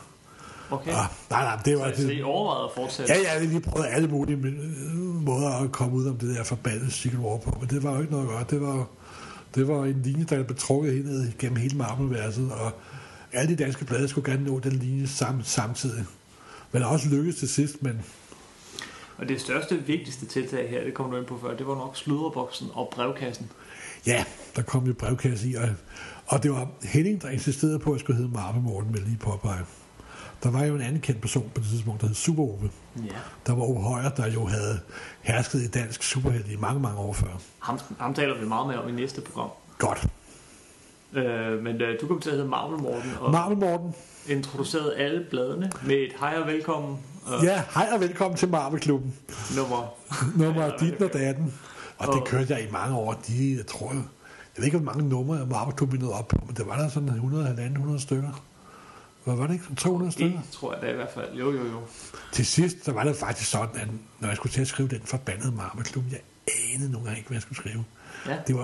[0.73, 0.91] Okay.
[0.91, 1.85] Ah, nej, nej, det var...
[1.85, 3.13] Så, det, så I overvejede at fortsætte?
[3.13, 4.37] Ja, ja, vi prøvede alle mulige
[5.21, 8.01] måder at komme ud om det der forbandede Secret War på, men det var jo
[8.01, 8.51] ikke noget godt.
[8.51, 8.87] Det var,
[9.55, 12.73] det var en linje, der blev trukket ned gennem hele Marvel-verset, og
[13.33, 16.05] alle de danske blade skulle gerne nå den linje sam, samtidig.
[16.73, 18.01] Men også lykkedes til sidst, men
[19.17, 21.97] og det største, vigtigste tiltag her, det kom du ind på før, det var nok
[21.97, 23.51] sludderboksen og brevkassen.
[24.07, 24.25] Ja,
[24.57, 25.69] der kom jo brevkasse i, og,
[26.27, 29.19] og det var Henning, der insisterede på, at jeg skulle hedde Marve Morten, med lige
[29.19, 29.65] påpege.
[30.43, 32.71] Der var jo en anden kendt person på det tidspunkt, der hed Super Ove.
[32.97, 33.03] Ja.
[33.47, 34.81] Der var Ove Højer, der jo havde
[35.21, 37.41] hersket i dansk superhelt i mange, mange år før.
[37.59, 39.51] Ham, ham taler vi meget med om i næste program.
[39.79, 40.07] Godt.
[41.13, 43.95] Øh, men øh, du kom til at hedde Marvel Morten, og Marvel Morten.
[44.29, 46.99] Introducerede alle bladene med et hej og velkommen
[47.29, 49.15] øh, Ja, hej og velkommen til Marvel-klubben.
[49.57, 49.95] nummer.
[50.37, 51.55] Nummer Ja, dit og datten.
[51.99, 53.13] Og det Og- kørte jeg i mange år.
[53.29, 54.03] De, jeg tror, jeg
[54.57, 57.57] ved ikke, hvor mange numre Marvel-klubben nåede op på, men det var der sådan 100,
[57.75, 58.45] 100 stykker.
[59.25, 59.75] Hvad var det ikke?
[59.77, 60.41] 200 stykker?
[60.41, 61.33] Det tror jeg da i hvert fald.
[61.35, 61.81] Jo, jo, jo.
[62.33, 63.89] Til sidst, så var det faktisk sådan, at
[64.21, 66.21] når jeg skulle til at skrive den forbandede Marvel-klub, jeg
[66.75, 67.85] anede nogle gange ikke, hvad jeg skulle skrive.
[68.27, 68.37] Ja.
[68.47, 68.63] Det var...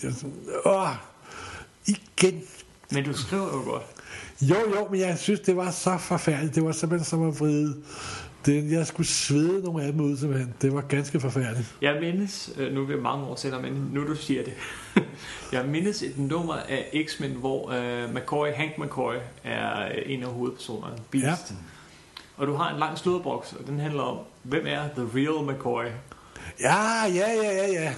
[0.00, 0.34] Det var sådan,
[0.66, 0.88] åh,
[1.86, 2.42] igen.
[2.94, 3.82] Men du skriver jo godt.
[4.40, 6.54] Jo, jo, men jeg synes, det var så forfærdeligt.
[6.54, 7.76] Det var simpelthen som at vride.
[8.46, 10.54] Det, jeg skulle svede nogle af dem ud, simpelthen.
[10.62, 11.74] Det var ganske forfærdeligt.
[11.82, 14.52] Jeg mindes, øh, nu er det mange år siden, men nu du siger det.
[15.52, 19.14] jeg mindes et nummer af X-Men, hvor uh, McCoy, Hank McCoy
[19.44, 20.96] er øh, en af hovedpersonerne.
[21.10, 21.50] Beast.
[21.50, 21.56] Ja.
[22.36, 25.84] Og du har en lang sludderboks, og den handler om, hvem er The Real McCoy?
[26.60, 27.94] Ja, ja, ja, ja, ja.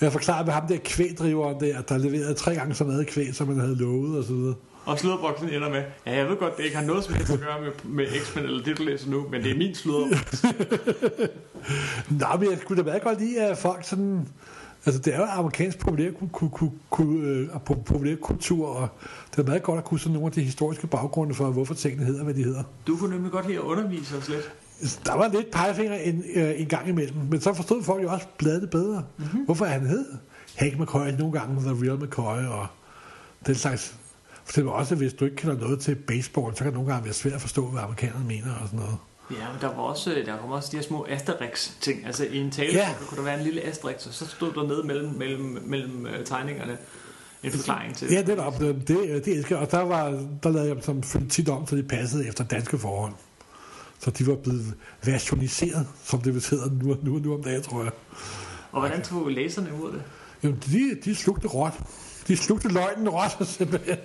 [0.00, 3.48] Jeg forklarede med ham der kvægdriveren der, der leverede tre gange så meget kvæg, som
[3.48, 4.54] man havde lovet og så videre.
[4.84, 7.40] Og sludderboksen ender med, ja, jeg ved godt, det ikke har noget som helst at
[7.40, 10.44] gøre med, med X-Men, eller det du læser nu, men det er min sludderboks.
[12.20, 14.28] Nå, men jeg skulle da meget godt lide, at folk sådan...
[14.86, 17.68] Altså, det er jo amerikansk populær, ku, ku, ku, øh, og
[19.30, 22.04] det er meget godt at kunne sådan nogle af de historiske baggrunde for, hvorfor tingene
[22.04, 22.62] hedder, hvad de hedder.
[22.86, 24.52] Du kunne nemlig godt lide at undervise os lidt.
[25.06, 28.26] Der var lidt pegefinger en, øh, en gang imellem, men så forstod folk jo også
[28.38, 29.04] bladet bedre.
[29.18, 29.44] Mm-hmm.
[29.44, 30.04] Hvorfor han hed
[30.54, 32.66] Hank McCoy, nogle gange The Real McCoy, og
[33.46, 33.94] den slags.
[34.44, 37.04] For eksempel også, hvis du ikke kender noget til baseball, så kan det nogle gange
[37.04, 38.96] være svært at forstå, hvad amerikanerne mener og sådan noget.
[39.30, 42.06] Ja, men der var også, øh, der kom også de her små Asterix-ting.
[42.06, 42.88] Altså i en tale, Ja.
[43.08, 46.24] kunne der være en lille Asterix, og så stod der nede mellem, mellem, mellem øh,
[46.24, 46.76] tegningerne
[47.42, 48.60] en forklaring til Ja, det er op.
[48.60, 49.56] Det, det elsker.
[49.56, 50.04] Og der, var,
[50.42, 53.12] der lavede jeg dem som tit om, så de passede efter danske forhold.
[54.04, 54.74] Så de var blevet
[55.04, 57.92] versioniseret, som det vil hedder nu, nu, nu om dagen, tror jeg.
[58.72, 60.02] Og hvordan tog læserne imod det?
[60.42, 61.72] Jamen, de, de slugte råt.
[62.28, 63.96] De slugte løgnen råt, simpelthen.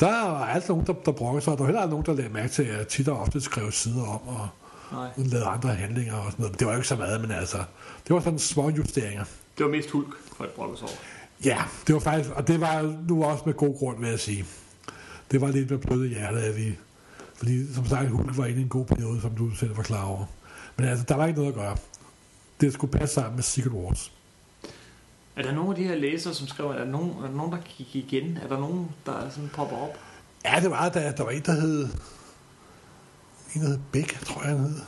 [0.00, 2.28] Der er altid nogen, der, der brokker sig, og der er heller nogen, der lader
[2.28, 4.48] mærke til, at jeg tit og ofte skrev sider om, og
[4.92, 5.08] Nej.
[5.16, 6.52] lavede andre handlinger og sådan noget.
[6.52, 7.58] Men det var jo ikke så meget, men altså,
[8.06, 9.24] det var sådan små justeringer.
[9.58, 10.96] Det var mest hulk, folk brokkede sig over.
[11.44, 14.44] Ja, det var faktisk, og det var nu også med god grund, vil jeg sige.
[15.30, 16.76] Det var lidt med bløde hjerte, at vi,
[17.38, 20.04] fordi som sagt, Hulk var inde i en god periode, som du selv var klar
[20.04, 20.24] over.
[20.76, 21.76] Men altså, der var ikke noget at gøre.
[22.60, 24.12] Det skulle passe sammen med Secret Wars.
[25.36, 27.52] Er der nogen af de her læsere, som skriver, er der nogen, er der, nogen
[27.52, 28.36] der gik igen?
[28.36, 29.98] Er der nogen, der sådan popper op?
[30.44, 31.88] Ja, det var, der, der var en, der hed...
[33.54, 34.80] En, der hed Bæk, tror jeg, han hed.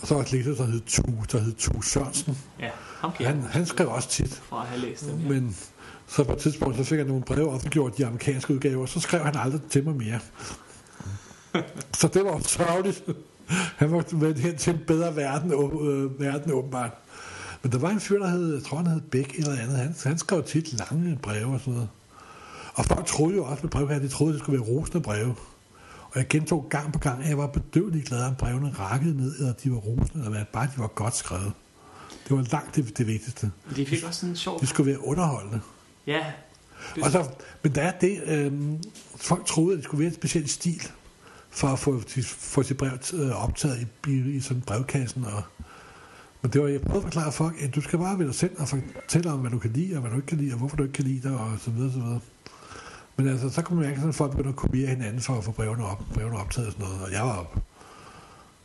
[0.00, 2.38] Og så var der læser, der hed Tu, der hed Tu Sørensen.
[2.58, 2.70] Ja,
[3.00, 4.34] ham kan Han, han skrev også tit.
[4.34, 5.20] fra at have læst den.
[5.20, 5.28] Ja.
[5.28, 5.56] Men
[6.10, 9.24] så på et tidspunkt, så fik jeg nogle breve offentliggjort, de amerikanske udgaver, så skrev
[9.24, 10.20] han aldrig til mig mere.
[12.00, 13.04] så det var sørgeligt.
[13.76, 16.90] Han var vendt hen til en bedre verden, øh, verden åbenbart.
[17.62, 19.94] Men der var en fyr, der hed, jeg tror han hed Bæk eller andet, han,
[20.04, 21.88] han skrev tit lange breve og sådan noget.
[22.74, 25.34] Og folk troede jo også med brev her, de troede, det skulle være rosende breve.
[26.10, 29.38] Og jeg gentog gang på gang, at jeg var bedøvelig glad, om brevene rakkede ned,
[29.38, 31.52] eller de var rosende, eller hvad, bare de var godt skrevet.
[32.28, 33.50] Det var langt det, det vigtigste.
[33.76, 34.60] De fik også sådan en sjov...
[34.60, 35.60] De skulle være underholdende.
[36.06, 36.32] Ja.
[36.94, 37.28] Det, Og så,
[37.62, 38.52] men der er det, øh,
[39.16, 40.82] folk troede, at det skulle være en speciel stil,
[41.50, 45.24] for at få, få sit brev øh, optaget i, i, i sådan brevkassen.
[45.24, 45.42] Og,
[46.42, 48.60] men det var, jeg prøvede at forklare folk, at du skal bare være dig selv
[48.60, 50.76] og fortælle om, hvad du kan lide, og hvad du ikke kan lide, og hvorfor
[50.76, 52.20] du ikke kan lide det, og så videre, så videre.
[53.16, 55.52] Men altså, så kunne man mærke, at folk begyndte at kopiere hinanden for at få
[55.52, 57.02] brevene, op, brevene optaget og sådan noget.
[57.02, 57.60] Og jeg var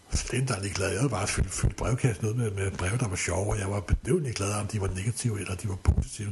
[0.09, 0.89] flinterne glad.
[0.89, 3.71] Jeg havde bare fyldt, fyldt brevkassen ud med, med breve, der var sjove, og jeg
[3.71, 6.31] var bedøvende glad, om de var negative eller de var positive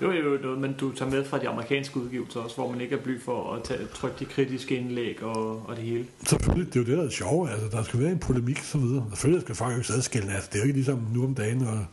[0.00, 2.80] det var jo noget, man du tager med fra de amerikanske udgivelser også, hvor man
[2.80, 6.06] ikke er bly for at tage, trykke de kritiske indlæg og, og det hele.
[6.26, 7.50] Selvfølgelig, det er jo det, der er sjovt.
[7.50, 9.04] Altså, der skal være en polemik og så videre.
[9.10, 10.32] Selvfølgelig skal folk jo ikke adskille.
[10.32, 11.88] Altså, det er jo ikke ligesom nu om dagen, når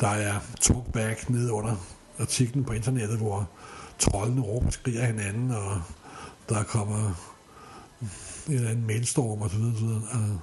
[0.00, 1.74] der er talkback nede under
[2.18, 3.48] artiklen på internettet, hvor
[3.98, 5.82] trollene råber og skriger hinanden, og
[6.48, 7.14] der kommer
[8.48, 9.74] en eller anden mailstorm og så videre.
[9.74, 10.02] Så videre.
[10.12, 10.34] Altså,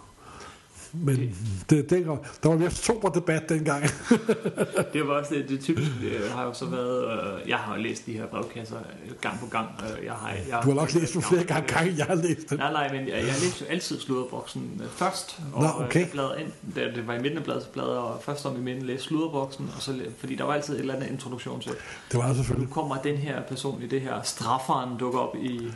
[1.01, 1.35] men
[1.69, 2.05] det, det,
[2.43, 3.83] der var mere sober debat dengang.
[4.93, 7.03] Det var også det, det typiske, det har jo så været,
[7.43, 9.67] øh, jeg har læst de her brevkasser øh, gang på gang.
[9.99, 12.49] Øh, jeg har, jeg, Du har nok læst dem flere gange, gange jeg har læst
[12.49, 12.57] dem.
[12.57, 15.39] Nej, nej, men jeg, jeg læste jo altid sludderboksen øh, først.
[15.53, 15.99] Og, Nå, øh, okay.
[15.99, 18.55] jeg bladrede ind, da det var i midten af bladet, så bladrede jeg først om
[18.55, 21.71] i midten, læste sludderboksen, og så, fordi der var altid et eller andet introduktion til.
[22.11, 22.69] Det var der Nu selvfølgelig.
[22.69, 25.71] kommer den her person i det her, strafferen dukker op i...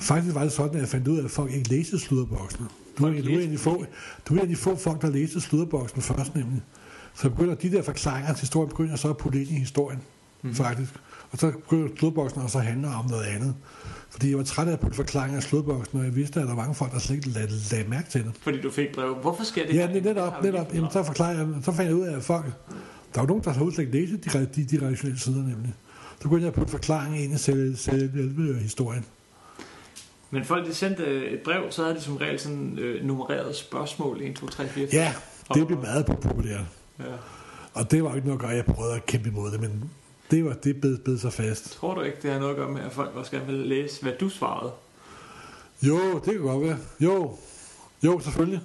[0.00, 2.68] Faktisk var det sådan, at jeg fandt ud af, at folk ikke læste sludderboksen.
[3.00, 3.84] Du er, du, er en de få,
[4.28, 6.62] du er en af de få folk, der læste sludderboksen først nemlig.
[7.14, 10.00] Så begynder de der forklaringer til historien, begynder så at putte ind i historien,
[10.42, 10.54] mm.
[10.54, 10.92] faktisk.
[11.30, 13.54] Og så begynder sludderboksen også at handle om noget andet.
[14.10, 16.54] Fordi jeg var træt af at putte forklaringer af sludderboksen, og jeg vidste, at der
[16.54, 18.32] var mange folk, der slet ikke lagde, lagde mærke til det.
[18.40, 19.14] Fordi du fik brev.
[19.14, 20.74] Hvorfor sker det Ja, det er netop, netop.
[20.74, 22.44] Jamen, så, forklarer jeg, så fandt jeg ud af, at folk,
[23.14, 25.74] Der var nogen, der havde slet ikke læse de, de, de redaktionelle sider nemlig.
[26.22, 29.04] Så kunne jeg putte forklaring ind i selve, selve historien.
[30.30, 34.20] Men folk, de sendte et brev, så havde de som regel sådan øh, nummereret spørgsmål,
[34.22, 34.98] 1, 2, 3, 4, 5.
[35.00, 35.14] Ja,
[35.54, 36.64] det blev meget populært.
[36.98, 37.04] ja.
[37.74, 39.90] Og det var ikke noget at gøre, jeg prøvede at kæmpe imod det, men
[40.30, 41.72] det var det bed, bed sig fast.
[41.72, 44.02] Tror du ikke, det har noget at gøre med, at folk også gerne vil læse,
[44.02, 44.72] hvad du svarede?
[45.82, 46.76] Jo, det kan godt være.
[47.00, 47.36] Jo,
[48.02, 48.60] jo, selvfølgelig.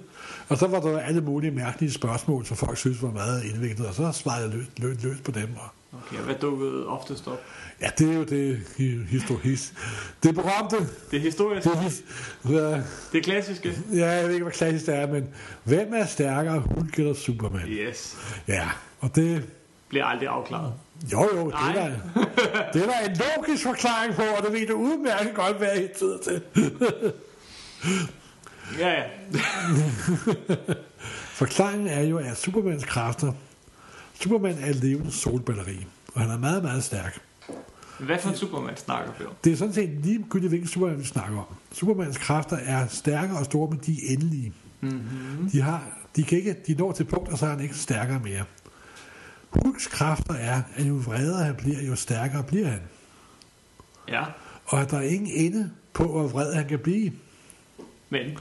[0.48, 3.94] Og så var der alle mulige mærkelige spørgsmål, som folk synes var meget indviklet, og
[3.94, 5.48] så svarede jeg løs, løs, løs på dem.
[5.56, 7.40] Og Okay, og hvad dukkede oftest op?
[7.80, 8.60] Ja, det er jo det
[9.08, 9.72] historisk.
[10.22, 10.76] Det berømte.
[11.10, 11.64] Det er historisk.
[11.68, 12.02] Det, er his-
[12.42, 13.72] hvad- Det er klassiske.
[13.92, 15.28] ja, jeg ved ikke, hvad klassisk det er, men
[15.64, 17.68] hvem er stærkere, Hulk eller Superman?
[17.68, 18.16] Yes.
[18.48, 18.68] Ja,
[19.00, 19.44] og det...
[19.88, 20.72] Bliver aldrig afklaret.
[21.12, 21.90] Jo, jo, det er, der,
[22.72, 25.90] det er der en logisk forklaring på, og det ved du udmærket godt, hvad jeg
[25.98, 26.42] tid til.
[28.78, 29.02] Ja, ja.
[31.40, 33.32] Forklaringen er jo, at Supermans kræfter...
[34.20, 37.20] Superman er levende solbatteri, og han er meget, meget stærk.
[37.98, 39.32] Hvad for en Superman snakker vi om?
[39.44, 41.54] Det er sådan set ligegyldigt, hvilken Superman vi snakker om.
[41.72, 44.52] Supermans kræfter er stærke og store, men de er endelige.
[44.80, 45.50] Mm-hmm.
[45.50, 45.82] De, har,
[46.16, 48.44] de, kan ikke, de når til punkt, og så er han ikke stærkere mere.
[49.50, 52.80] Hulks kræfter er, at jo vredere han bliver, jo stærkere bliver han.
[54.08, 54.24] Ja,
[54.66, 57.12] Og at der er ingen ende på, hvor vred han kan blive.
[58.10, 58.38] men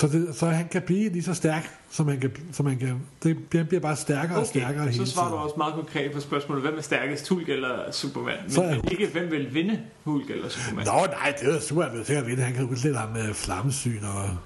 [0.00, 2.32] Så, det, så han kan blive lige så stærk, som han kan.
[2.52, 5.32] Som han kan det, han bliver bare stærkere og stærkere okay, hele så svarer du
[5.34, 5.42] tiden.
[5.44, 8.36] også meget konkret på spørgsmålet, hvem er stærkest, Hulk eller Superman?
[8.42, 10.86] Men, Så men ikke, hvem vil vinde, Hulk eller Superman?
[10.86, 12.42] Nå, nej, det er Superman vil sikkert vinde.
[12.42, 14.36] Han kan udslette ham med flammesyn og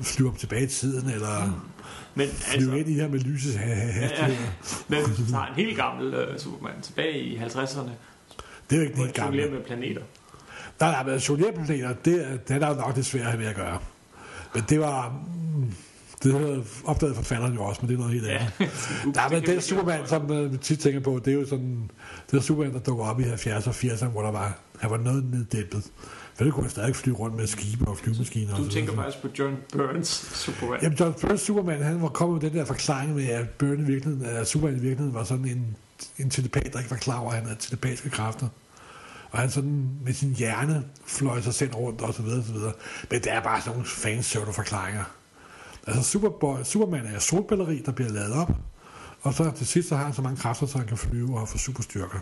[0.00, 1.62] flyve ham tilbage i tiden, eller
[2.14, 3.20] Men flyve altså, ind i her med
[3.58, 4.36] ha- ja, hastighed.
[4.88, 7.80] men du tager en helt gammel uh, Superman tilbage i 50'erne,
[8.70, 9.50] Det er jo ikke det jonglerer gamle.
[9.50, 10.02] med planeter.
[10.80, 13.56] Nej, nej, men jongleringsplaner, det, er- det er der jo nok det svære ved at
[13.56, 13.78] gøre.
[14.54, 15.08] Men det var...
[15.56, 15.72] mm,
[16.22, 18.52] Det havde opdaget forfatteren jo også, men det er noget helt andet.
[18.60, 18.66] Ja.
[19.14, 21.90] Nej, men den Superman, som uh, vi tit tænker på, det er jo sådan...
[22.30, 24.96] Det er Superman, der dukker op i 70'erne og 80'erne, hvor der var, han var
[24.96, 25.84] noget neddæmpet.
[26.34, 28.52] For det kunne han stadig flyve rundt med skibe og flyvemaskiner.
[28.52, 30.78] og Du så tænker faktisk på John Burns Superman.
[30.82, 33.84] Jamen, John Burns Superman, han var kommet med den der forklaring med, at Burn i
[33.84, 35.76] virkeligheden, at Superman i virkeligheden var sådan en,
[36.18, 38.48] en telepat, der ikke var klar over, at han havde telepatiske kræfter.
[39.32, 42.52] Og han sådan med sin hjerne fløj sig selv rundt, og så videre, og så
[42.52, 42.72] videre.
[43.10, 45.04] Men det er bare sådan nogle fans forklaringer
[45.86, 48.50] Altså, Superboy, Superman er et solbatteri, der bliver lavet op,
[49.22, 51.48] og så til sidst så har han så mange kræfter, så han kan flyve og
[51.48, 52.18] få superstyrker.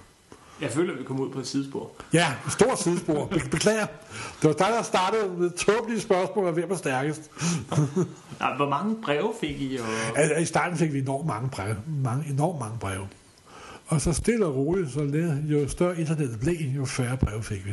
[0.61, 1.91] Jeg føler, at vi kommer ud på et sidespor.
[2.13, 3.27] Ja, et stort sidespor.
[3.27, 3.87] Be- Beklager.
[4.43, 7.31] Det var dig, der startede med tåbelige spørgsmål om, hvem er stærkest.
[8.57, 9.77] Hvor mange breve fik I?
[9.77, 10.19] Og...
[10.19, 11.77] Altså, I starten fik vi enormt mange breve.
[12.05, 13.09] Mange, enormt mange breve.
[13.91, 17.67] Og så stille og roligt, så led- jo større internettet blev, jo færre breve fik
[17.67, 17.71] vi.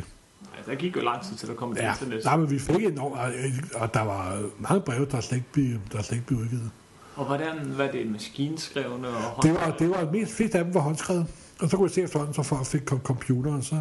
[0.56, 2.24] Altså, der gik jo lang tid til, der kom til Ja, internet.
[2.24, 3.32] nej, men vi fik enormt, og,
[3.74, 6.70] og der var mange breve, der slet ikke blev, der slet ikke blev udgivet.
[7.16, 10.80] Og hvordan var det maskinskrevne og Det var, det var mest flest af dem var
[10.80, 11.26] håndskrevet.
[11.60, 13.76] Og så kunne jeg se efterhånden, så folk fik kom computeren, så,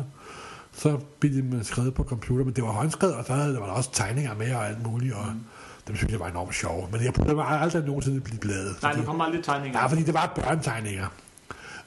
[0.73, 2.45] så blev de skrevet på computer.
[2.45, 4.83] Men det var håndskrevet, og så havde, der var der også tegninger med og alt
[4.87, 5.13] muligt.
[5.13, 5.39] Og mm.
[5.87, 6.87] dem synes jeg var enormt sjove.
[6.91, 8.81] Men jeg prøvede aldrig nogensinde blive bladet.
[8.81, 9.79] Nej, der kom aldrig tegninger.
[9.79, 11.07] Nej, fordi det var børnetegninger.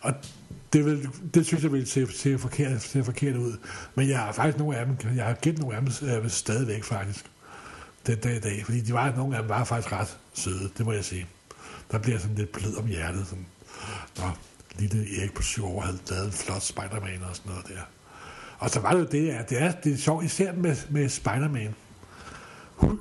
[0.01, 0.13] Og
[0.73, 3.59] det, vil, det synes jeg ville se, se, forkert, se forkert ud.
[3.95, 6.85] Men jeg har faktisk nogle af dem, jeg har gemt nogle af dem øh, stadigvæk
[6.85, 7.31] faktisk.
[8.07, 8.65] Den dag i dag.
[8.65, 11.27] Fordi de var, nogle af dem var faktisk ret søde, det må jeg sige.
[11.93, 13.27] Der bliver sådan lidt blød om hjertet.
[13.27, 13.47] Sådan,
[14.19, 14.31] Nå,
[14.79, 17.81] lille Erik på syv år havde lavet en flot Spider-Man og sådan noget der.
[18.59, 21.09] Og så var det jo det, at det er, det er sjovt, især med, med
[21.09, 21.75] Spider-Man.
[22.75, 23.01] Hulk,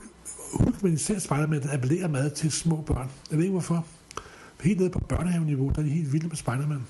[0.53, 3.09] Hulk, men især Spider-Man, den appellerer meget til små børn.
[3.29, 3.85] Jeg ved ikke hvorfor.
[4.61, 6.85] Helt nede på børnehaveniveau, der er de helt vilde med Spider-Man.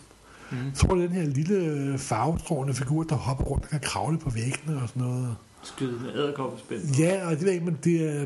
[0.52, 0.58] Mm.
[0.58, 4.20] Jeg tror, det den her lille øh, farvestrålende figur, der hopper rundt og kan kravle
[4.20, 5.36] på væggene og sådan noget.
[5.64, 6.95] Skyde med æderkoppespind.
[7.00, 8.26] Ja, og det ved jeg ikke, men det er,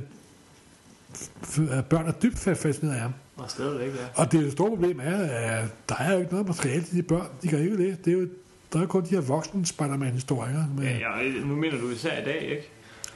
[1.81, 3.13] børn er dybt fascineret af ham.
[3.37, 4.05] Og stadigvæk, ja.
[4.15, 7.27] Og det store problem er, at der er jo ikke noget materiale til de børn.
[7.43, 8.05] De kan ikke det.
[8.05, 8.27] det er jo,
[8.73, 10.65] der er jo kun de her voksne Spider-Man-historier.
[10.77, 12.69] Med, Ja, ja, nu mener du især i dag, ikke?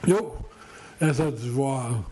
[0.08, 0.32] Jo,
[1.00, 2.06] altså hvor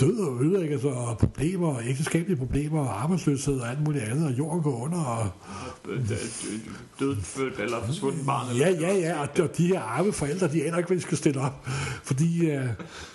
[0.00, 4.38] død og ødelæggelse og problemer, og ægteskabelige problemer og arbejdsløshed og alt muligt andet, og
[4.38, 5.04] jorden går under.
[5.04, 5.26] Og,
[5.88, 6.00] Øh,
[7.00, 8.56] Dødfødt eller forsvundet barn.
[8.56, 11.40] ja, ja, ja, og, de her arme forældre, de aner ikke, hvad de skal stille
[11.40, 11.66] op.
[12.02, 12.62] Fordi uh,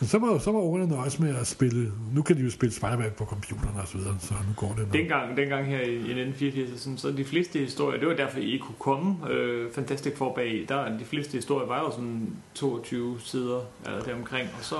[0.01, 3.11] så må, så må ungerne nøjes med at spille, nu kan de jo spille Spider-Man
[3.17, 4.87] på computeren og så videre, så nu går det.
[4.87, 4.93] Nu.
[4.99, 8.57] Dengang, dengang her i, i 1984, sådan, så de fleste historier, det var derfor, I
[8.57, 13.59] kunne komme øh, Fantastic Four bag, der de fleste historier var jo sådan 22 sider
[13.85, 14.75] eller deromkring, og så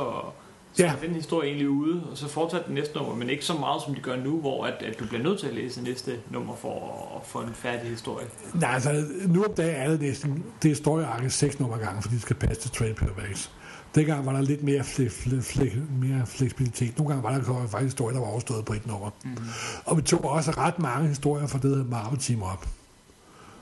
[0.79, 0.85] Ja.
[1.01, 1.07] ja.
[1.07, 3.95] den historie egentlig ude, og så fortsatte den næste nummer, men ikke så meget, som
[3.95, 7.11] de gør nu, hvor at, at du bliver nødt til at læse næste nummer for
[7.15, 8.27] at få en færdig historie.
[8.53, 12.21] Nej, altså, nu om dagen er det næsten, det er seks nummer gange, fordi det
[12.21, 13.51] skal passe til trade paperbacks.
[13.95, 16.97] Dengang var der lidt mere, fle, fle, fle, mere fleksibilitet.
[16.97, 19.09] Nogle gange var der faktisk historier, der var overstået på et nummer.
[19.23, 19.47] Mm-hmm.
[19.85, 22.67] Og vi tog også ret mange historier fra det, der Marvel Team op.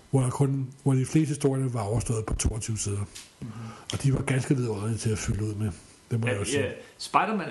[0.09, 2.97] Hvor, der kun, hvor de fleste historier var overstået på 22 sider.
[2.97, 3.51] Mm-hmm.
[3.93, 5.72] Og de var ganske vidunderlige til at fylde ud med.
[6.12, 6.66] Det må Ja, jeg jo sige.
[6.97, 7.47] Spider-Man,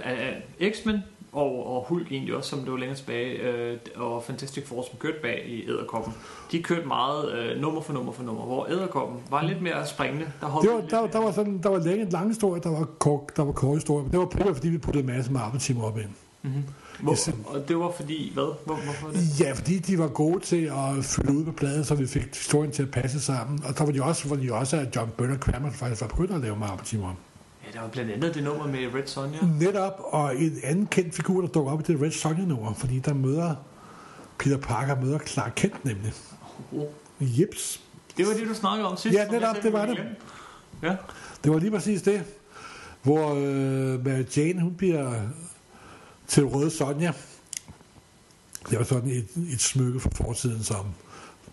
[0.72, 0.98] X-Men
[1.32, 3.38] og, og Hulk egentlig også, som det var længere tilbage,
[3.96, 6.14] uh, og Fantastic Four, som kørte bag i Æderkoppen,
[6.52, 10.26] de kørte meget uh, nummer for nummer for nummer, hvor Æderkoppen var lidt mere springende.
[10.40, 13.36] Der, Det var, der, der, var sådan, der var længe, lange historier, der var kort,
[13.36, 14.02] der var korte historier.
[14.02, 16.10] Men det var primært, fordi vi puttede en masse Marvel Team op ind.
[17.02, 18.54] Hvor, Jeg og det var fordi, hvad?
[18.64, 19.40] Hvor, hvorfor det?
[19.40, 22.72] Ja, fordi de var gode til at fylde ud på pladen, så vi fik historien
[22.72, 23.62] til at passe sammen.
[23.68, 26.08] Og der var de også, hvor de også at John Byrne og Kramer faktisk var
[26.08, 27.08] begyndt at lave Marvel Team op.
[27.10, 27.14] Ja,
[27.72, 29.38] der var blandt andet det nummer med Red Sonja.
[29.60, 33.14] Netop, og en anden kendt figur, der dukker op i det Red Sonja-nummer, fordi der
[33.14, 33.54] møder
[34.38, 36.12] Peter Parker møder Clark Kent nemlig.
[36.72, 36.86] Oh.
[37.20, 37.80] Jeps.
[38.16, 39.18] Det var det, du snakkede om sidst.
[39.18, 39.96] Ja, netop, det var det.
[39.96, 40.16] glemte.
[40.82, 40.96] Ja.
[41.44, 42.24] Det var lige præcis det,
[43.02, 45.14] hvor øh, Mary Jane, hun bliver
[46.26, 47.12] til Røde Sonja.
[48.70, 50.86] Det var sådan et, et smykke fra fortiden, som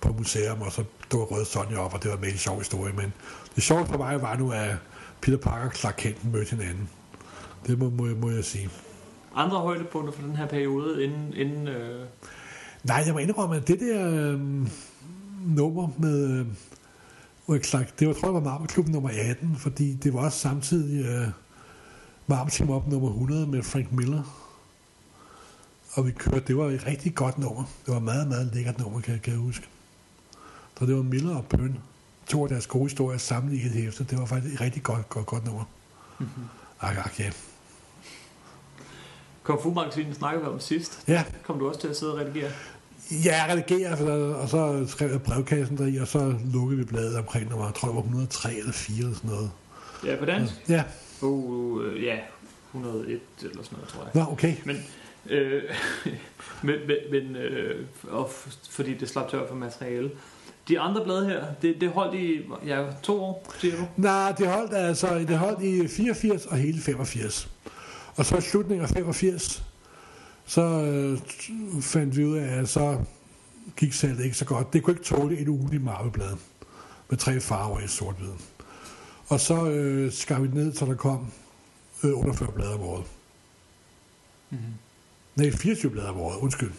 [0.01, 2.93] på museum, og så dukker Røde Sonja op, og det var en sjov historie.
[2.93, 3.13] Men
[3.55, 4.75] det sjove for mig var nu, at
[5.21, 6.89] Peter Parker og Clark Kent mødte hinanden.
[7.67, 8.69] Det må, må, må jeg sige.
[9.35, 11.33] Andre højdepunkter for den her periode, inden...
[11.33, 12.05] inden øh,
[12.83, 14.39] Nej, jeg må indrømme, at det der øh,
[15.55, 16.45] nummer med...
[17.49, 21.05] Øh, Clark, det var, tror jeg, var Marvel nummer 18, fordi det var også samtidig
[21.05, 21.27] øh,
[22.27, 24.23] Marvel Team Up nummer 100 med Frank Miller.
[25.93, 27.63] Og vi kørte, det var et rigtig godt nummer.
[27.85, 29.67] Det var et meget, meget lækkert nummer, kan, jeg- kan jeg huske.
[30.79, 31.75] Så det var Miller og Byrne.
[32.27, 34.03] To af deres gode historier samlet i et hæfte.
[34.03, 35.63] Det var faktisk et rigtig godt, godt, godt nummer.
[36.19, 36.43] Mm-hmm.
[36.81, 37.31] Ak, ak, ja.
[39.43, 41.03] Kung Fu magasinet snakkede vi om sidst.
[41.07, 42.51] Ja, Kom du også til at sidde og redigere?
[43.11, 47.49] Ja, jeg redigerer, og så skrev jeg brevkassen deri, og så lukkede vi bladet omkring
[47.49, 49.51] nummer, jeg tror det var 103 eller 4 eller sådan noget.
[50.05, 50.53] Ja, på dansk?
[50.69, 50.83] Ja,
[51.21, 52.17] Uh, øh, ja,
[52.73, 54.11] 101 eller sådan noget, tror jeg.
[54.13, 54.55] nå, okay.
[54.65, 54.77] Men,
[55.29, 55.63] øh,
[56.67, 56.75] men,
[57.11, 58.31] men, øh, og
[58.69, 60.11] fordi det slap tør for materiale.
[60.67, 63.87] De andre blade her, det, det holdt i ja, to år, siger du?
[63.97, 67.49] Nej, det holdt altså, det holdt i 84 og hele 85.
[68.15, 69.63] Og så i slutningen af 85,
[70.45, 71.19] så øh,
[71.81, 72.99] fandt vi ud af, at så
[73.77, 74.73] gik salget ikke så godt.
[74.73, 76.35] Det kunne ikke tåle et ugenligt marveblad
[77.09, 78.33] med tre farver i sort-hvid.
[79.27, 81.31] Og så øh, skar vi det ned, så der kom
[82.03, 83.05] øh, 48 blade om året.
[84.49, 84.59] Mhm.
[85.35, 86.71] Nej, 24 blade om året, undskyld.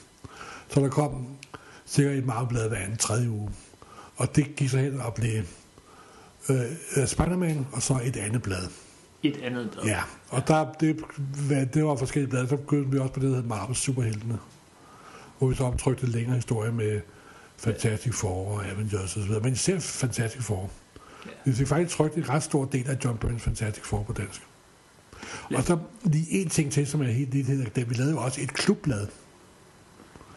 [0.69, 1.27] Så der kom
[1.85, 3.51] sikkert et marveblad hver anden tredje uge.
[4.19, 5.43] Og det gik så hen og blev
[6.49, 6.61] øh,
[6.97, 8.69] øh, Spider-Man, og så et andet blad.
[9.23, 9.85] Et andet blad.
[9.85, 11.01] Ja, og der, det,
[11.47, 12.49] hvad, det var forskellige blade.
[12.49, 14.39] Så begyndte vi også på det, der hedder Marvel Superheltene,
[15.39, 17.01] hvor vi så optrykte længere historie med
[17.57, 19.31] Fantastic Four og Avengers osv.
[19.43, 20.71] Men især Fantastic Four.
[21.27, 21.31] Ja.
[21.45, 24.43] Vi fik faktisk trykt en ret stor del af John Byrnes Fantastic Four på dansk.
[25.55, 28.41] Og så lige en ting til, som er helt lidt, det vi lavede jo også
[28.41, 29.07] et klubblad.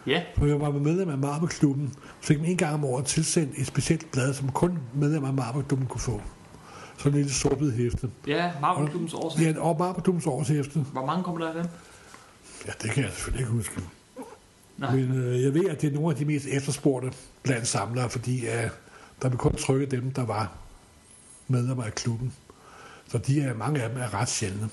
[0.08, 3.54] Ja, For jeg var medlem af Marvel-klubben, så fik man en gang om året tilsendt
[3.58, 6.22] et specielt blad, som kun medlemmer af Marvel-klubben kunne få.
[6.98, 8.10] Så en lille sort hæfte.
[8.28, 9.42] ja Marvel Klubbens årsag.
[9.44, 10.80] Ja, og Marvel-klubbens årshæfte.
[10.80, 11.66] Hvor mange kommer der af dem?
[12.68, 13.82] Ja, det kan jeg selvfølgelig ikke huske.
[14.78, 14.96] Nej.
[14.96, 17.12] Men øh, jeg ved, at det er nogle af de mest efterspurgte
[17.44, 18.70] blandt samlere, fordi øh,
[19.22, 20.52] der vil kun trykke dem, der var
[21.48, 22.34] medlemmer af klubben.
[23.08, 24.70] Så de er, mange af dem er ret sjældne.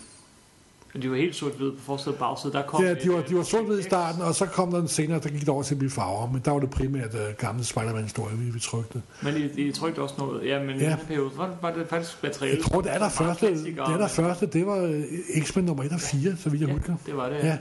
[0.95, 2.53] Men de var helt sort-hvide på forsiden og bagsiden.
[2.57, 4.81] Der kom Ja, de var, øh, de var sort i starten, og så kom der
[4.83, 6.31] en senere, der gik det over til at blive farver.
[6.33, 9.03] Men der var det primært øh, gamle Spider-Man-historie, vi, vi trykte.
[9.23, 10.47] Men I, I trykte også noget.
[10.47, 10.87] Ja, men Ja.
[10.87, 12.57] i den periode var, var det faktisk materiale.
[12.57, 15.03] Jeg tror, det er der første, det er der første, det var øh,
[15.45, 16.95] X-Men nummer 1 og 4, så vidt jeg Ja, husker.
[17.07, 17.37] det var det.
[17.43, 17.59] Ja.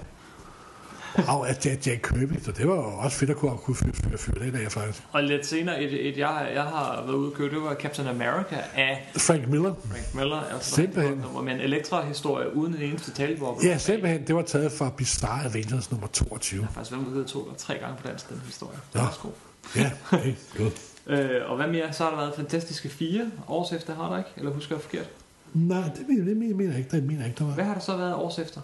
[1.34, 4.18] Og at Jack, Jack Kirby, så det var også fedt at kunne, kunne fyre, fyre,
[4.18, 5.04] fyre det af, faktisk.
[5.12, 8.08] Og lidt senere, et, et jeg, jeg har været ude og køre, det var Captain
[8.08, 9.74] America af Frank Miller.
[9.92, 10.54] Frank Miller.
[10.54, 11.18] Altså, Simpelthen.
[11.18, 13.60] Nummer, med en Elektra-historie uden en eneste talebog.
[13.64, 16.68] Ja, simpelthen, det var taget fra Bizarre Avengers nummer 22.
[16.74, 18.78] Faktisk, hvem der to eller tre gange på dansk, den historie.
[18.94, 19.02] Nå.
[19.02, 19.30] Det var.
[19.76, 20.74] Ja, okay, godt.
[21.10, 21.94] Øh, og hvad mere?
[21.94, 24.30] Så har der været Fantastiske Fire års efter, har der ikke?
[24.38, 25.10] Eller husker jeg forkert?
[25.54, 27.54] Nej, det mener, det mener jeg ikke, det mener jeg ikke, der var.
[27.54, 28.62] Hvad har der så været års efter?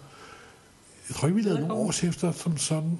[1.08, 2.98] Jeg tror ikke, vi lavede Det nogle årshæfter som sådan.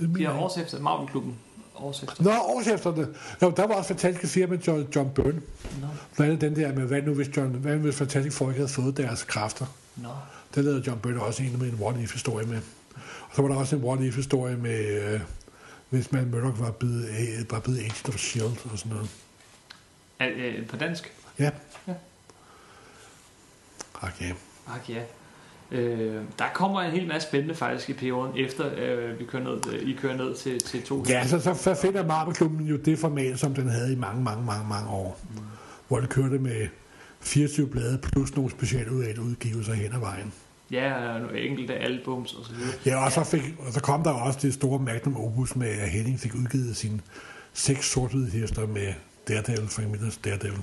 [0.00, 0.32] Det mener ikke.
[0.42, 1.38] års efter Marvel-klubben.
[1.74, 2.24] Års efter.
[2.24, 3.08] Nå, årshæfterne.
[3.42, 5.42] Jo, der var også fantastiske firma med John, John Byrne.
[5.80, 5.86] Nå,
[6.16, 8.58] Blandt andet den der med, hvad nu hvis, John, hvad nu hvis Fantastic Four ikke
[8.58, 9.66] havde fået deres kræfter.
[9.96, 10.08] nå.
[10.54, 12.60] Der lavede John Byrne også en med en what-if-historie med.
[13.28, 15.20] Og så var der også en what-if-historie med, øh,
[15.90, 18.72] hvis man Murdoch var blevet, øh, var blevet Agent of S.H.I.E.L.D.
[18.72, 19.10] og sådan noget.
[20.18, 21.12] Er, øh, på dansk?
[21.38, 21.50] Ja.
[21.88, 21.94] Ja.
[24.02, 24.32] Okay.
[24.88, 25.02] Ja.
[25.72, 29.60] Øh, der kommer en hel masse spændende faktisk i perioden, efter øh, vi kører ned,
[29.72, 31.04] øh, I kører ned til, til to.
[31.08, 34.44] Ja, så, så, så finder Marvel-klubben jo det format, som den havde i mange, mange,
[34.44, 35.20] mange, mange år.
[35.34, 35.40] Mm.
[35.88, 36.68] Hvor det kørte med
[37.20, 40.32] 24 blade plus nogle specielle udgivelser hen ad vejen.
[40.70, 42.72] Ja, og nogle enkelte albums og så videre.
[42.86, 45.90] Ja, og så, fik, og så kom der også det store Magnum Opus med, at
[45.90, 47.00] Henning fik udgivet sine
[47.52, 48.92] seks sort hester med
[49.28, 50.58] Daredevil, Frank Millers Daredevil.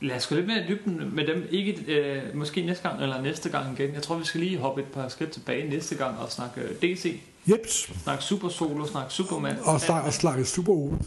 [0.00, 1.48] Lad os gå lidt mere i dybden med dem.
[1.50, 3.94] Ikke øh, måske næste gang eller næste gang igen.
[3.94, 6.70] Jeg tror, vi skal lige hoppe et par skridt tilbage næste gang og snakke øh,
[6.82, 7.20] DC.
[7.46, 7.90] Jeps.
[8.02, 9.56] Snakke Super Solo, snakke Superman.
[9.64, 10.98] Og, snak, og snakke Super Ove.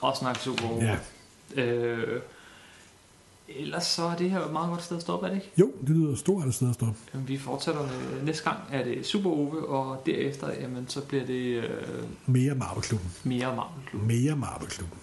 [0.00, 0.98] Og snakke Super Ove.
[1.56, 1.62] Ja.
[1.62, 2.20] Øh,
[3.48, 5.50] ellers så er det her et meget godt sted at stoppe, er det ikke?
[5.58, 6.94] Jo, det lyder stort et sted at stoppe.
[7.14, 11.26] Jamen, vi fortsætter med, næste gang er det Super Ove, og derefter jamen, så bliver
[11.26, 11.64] det øh,
[12.26, 13.10] Mere Marvel-klubben.
[13.24, 14.02] mere Marvel Klub.
[14.02, 14.98] Mere Marvel-klubben.